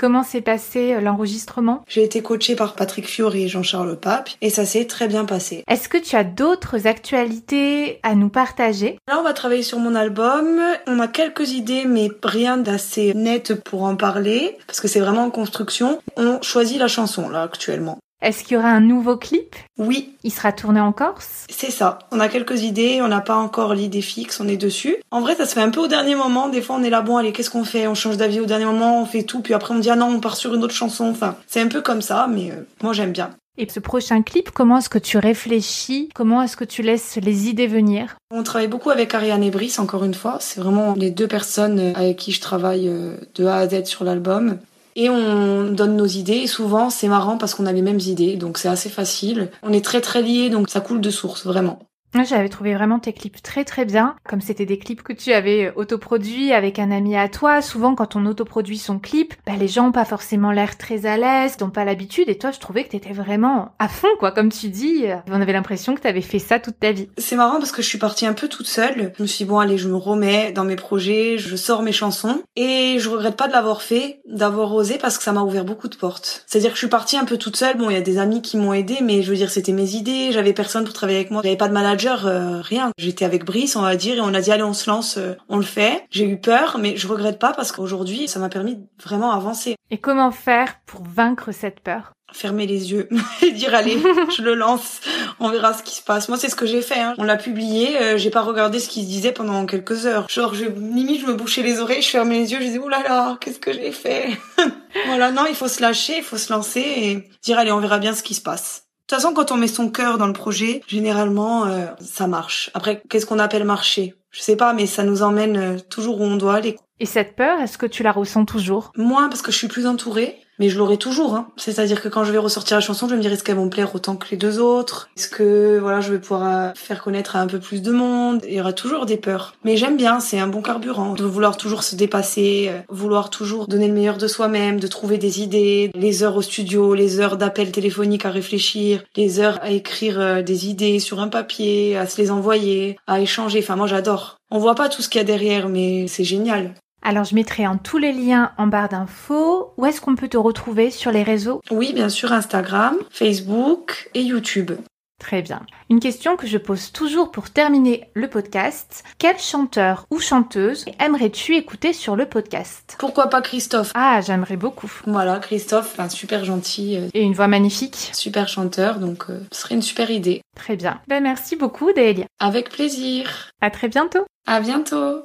[0.00, 1.82] Comment s'est passé euh, l'enregistrement?
[1.88, 5.64] J'ai été coachée par Patrick Fiori et Jean-Charles Pape et ça s'est très bien passé.
[5.66, 9.00] Est-ce que tu as d'autres actualités à nous partager?
[9.08, 10.60] Là, on va travailler sur mon album.
[10.86, 15.24] On a quelques idées, mais rien d'assez net pour en parler parce que c'est vraiment
[15.24, 16.00] en construction.
[16.16, 17.98] On choisit la chanson là actuellement.
[18.20, 19.54] Est-ce qu'il y aura un nouveau clip?
[19.78, 21.46] Oui, Il sera tourné en Corse?
[21.50, 22.00] C'est ça.
[22.10, 24.96] On a quelques idées, on n'a pas encore l'idée fixe, on est dessus.
[25.12, 26.48] En vrai, ça se fait un peu au dernier moment.
[26.48, 27.86] Des fois, on est là, bon, allez, qu'est-ce qu'on fait?
[27.86, 30.06] On change d'avis au dernier moment, on fait tout, puis après on dit ah non,
[30.06, 31.04] on part sur une autre chanson.
[31.04, 33.30] Enfin, c'est un peu comme ça, mais euh, moi j'aime bien.
[33.56, 36.08] Et ce prochain clip, comment est-ce que tu réfléchis?
[36.14, 38.16] Comment est-ce que tu laisses les idées venir?
[38.30, 40.38] On travaille beaucoup avec Ariane et Brice, encore une fois.
[40.40, 43.84] C'est vraiment les deux personnes euh, avec qui je travaille euh, de A à Z
[43.86, 44.58] sur l'album.
[45.00, 46.38] Et on donne nos idées.
[46.38, 49.48] Et souvent, c'est marrant parce qu'on a les mêmes idées, donc c'est assez facile.
[49.62, 51.87] On est très très liés, donc ça coule de source, vraiment.
[52.14, 55.66] J'avais trouvé vraiment tes clips très très bien, comme c'était des clips que tu avais
[55.66, 57.62] euh, autoproduits avec un ami à toi.
[57.62, 61.16] Souvent, quand on autoproduit son clip, bah, les gens ont pas forcément l'air très à
[61.16, 62.28] l'aise, n'ont pas l'habitude.
[62.28, 64.32] Et toi, je trouvais que t'étais vraiment à fond, quoi.
[64.32, 67.08] Comme tu dis, on avait l'impression que t'avais fait ça toute ta vie.
[67.18, 69.12] C'est marrant parce que je suis partie un peu toute seule.
[69.16, 71.92] Je me suis dit, bon, allez, je me remets dans mes projets, je sors mes
[71.92, 72.42] chansons.
[72.56, 75.88] Et je regrette pas de l'avoir fait, d'avoir osé parce que ça m'a ouvert beaucoup
[75.88, 76.44] de portes.
[76.46, 77.76] C'est-à-dire que je suis partie un peu toute seule.
[77.76, 79.94] Bon, il y a des amis qui m'ont aidé, mais je veux dire, c'était mes
[79.94, 80.32] idées.
[80.32, 81.42] J'avais personne pour travailler avec moi.
[81.44, 81.74] J'avais pas de
[82.06, 82.90] euh, rien.
[82.98, 85.34] J'étais avec Brice, on va dire, et on a dit, allez, on se lance, euh,
[85.48, 86.04] on le fait.
[86.10, 89.76] J'ai eu peur, mais je regrette pas parce qu'aujourd'hui, ça m'a permis de vraiment avancer.
[89.90, 92.12] Et comment faire pour vaincre cette peur?
[92.30, 93.08] Fermer les yeux
[93.42, 93.96] et dire allez
[94.36, 95.00] je le lance
[95.40, 97.14] on verra ce qui se passe moi c'est ce que j'ai fait hein.
[97.16, 100.54] on l'a publié euh, j'ai pas regardé ce qui se disait pendant quelques heures genre
[100.54, 103.38] je limite je me bouchais les oreilles je fermais les yeux je disais là là
[103.40, 104.28] qu'est-ce que j'ai fait?
[105.06, 107.98] Voilà non il faut se lâcher il faut se lancer et dire allez on verra
[107.98, 110.34] bien ce qui se passe de toute façon, quand on met son cœur dans le
[110.34, 112.70] projet, généralement, euh, ça marche.
[112.74, 114.14] Après, qu'est-ce qu'on appelle marcher?
[114.30, 116.76] Je sais pas, mais ça nous emmène euh, toujours où on doit aller.
[117.00, 118.92] Et cette peur, est-ce que tu la ressens toujours?
[118.98, 121.34] Moins parce que je suis plus entourée, mais je l'aurai toujours.
[121.34, 121.48] Hein.
[121.56, 123.70] C'est-à-dire que quand je vais ressortir la chanson, je me dire est-ce qu'elles vont me
[123.70, 125.08] plaire autant que les deux autres?
[125.16, 128.42] Est-ce que voilà, je vais pouvoir euh, faire connaître à un peu plus de monde?
[128.48, 129.54] Il y aura toujours des peurs.
[129.64, 133.66] Mais j'aime bien, c'est un bon carburant de vouloir toujours se dépasser, euh, vouloir toujours
[133.66, 137.36] donner le meilleur de soi-même, de trouver des idées, les heures au studio, les heures
[137.36, 142.06] d'appel téléphonique à réfléchir, les heures à écrire euh, des idées sur un papier, à
[142.06, 143.60] se les envoyer, à échanger.
[143.62, 144.38] Enfin, moi j'adore.
[144.50, 146.74] On voit pas tout ce qu'il y a derrière, mais c'est génial.
[147.08, 149.72] Alors je mettrai en tous les liens en barre d'infos.
[149.78, 151.62] Où est-ce qu'on peut te retrouver sur les réseaux?
[151.70, 154.72] Oui, bien sûr, Instagram, Facebook et YouTube.
[155.18, 155.62] Très bien.
[155.88, 159.04] Une question que je pose toujours pour terminer le podcast.
[159.16, 162.94] Quel chanteur ou chanteuse aimerais-tu écouter sur le podcast?
[162.98, 163.90] Pourquoi pas Christophe?
[163.94, 164.92] Ah, j'aimerais beaucoup.
[165.06, 168.10] Voilà, Christophe, un super gentil, euh, Et une voix magnifique.
[168.12, 170.42] super chanteur, donc euh, ce serait une super idée.
[170.54, 171.00] Très bien.
[171.08, 172.26] Ben merci beaucoup Delia.
[172.38, 173.48] Avec plaisir.
[173.62, 174.26] À très bientôt.
[174.46, 175.22] À bientôt.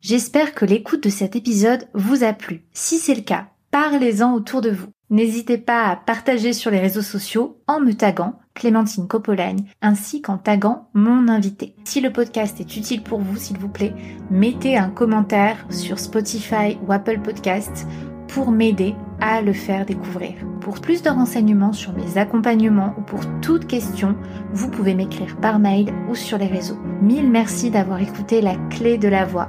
[0.00, 2.62] J'espère que l'écoute de cet épisode vous a plu.
[2.72, 4.88] Si c'est le cas, parlez-en autour de vous.
[5.10, 10.38] N'hésitez pas à partager sur les réseaux sociaux en me taguant Clémentine Copolagne ainsi qu'en
[10.38, 11.74] taguant mon invité.
[11.84, 13.94] Si le podcast est utile pour vous, s'il vous plaît,
[14.30, 17.86] mettez un commentaire sur Spotify ou Apple Podcast
[18.28, 20.34] pour m'aider à le faire découvrir.
[20.60, 24.14] Pour plus de renseignements sur mes accompagnements ou pour toute question,
[24.52, 26.78] vous pouvez m'écrire par mail ou sur les réseaux.
[27.02, 29.48] Mille merci d'avoir écouté la clé de la voix.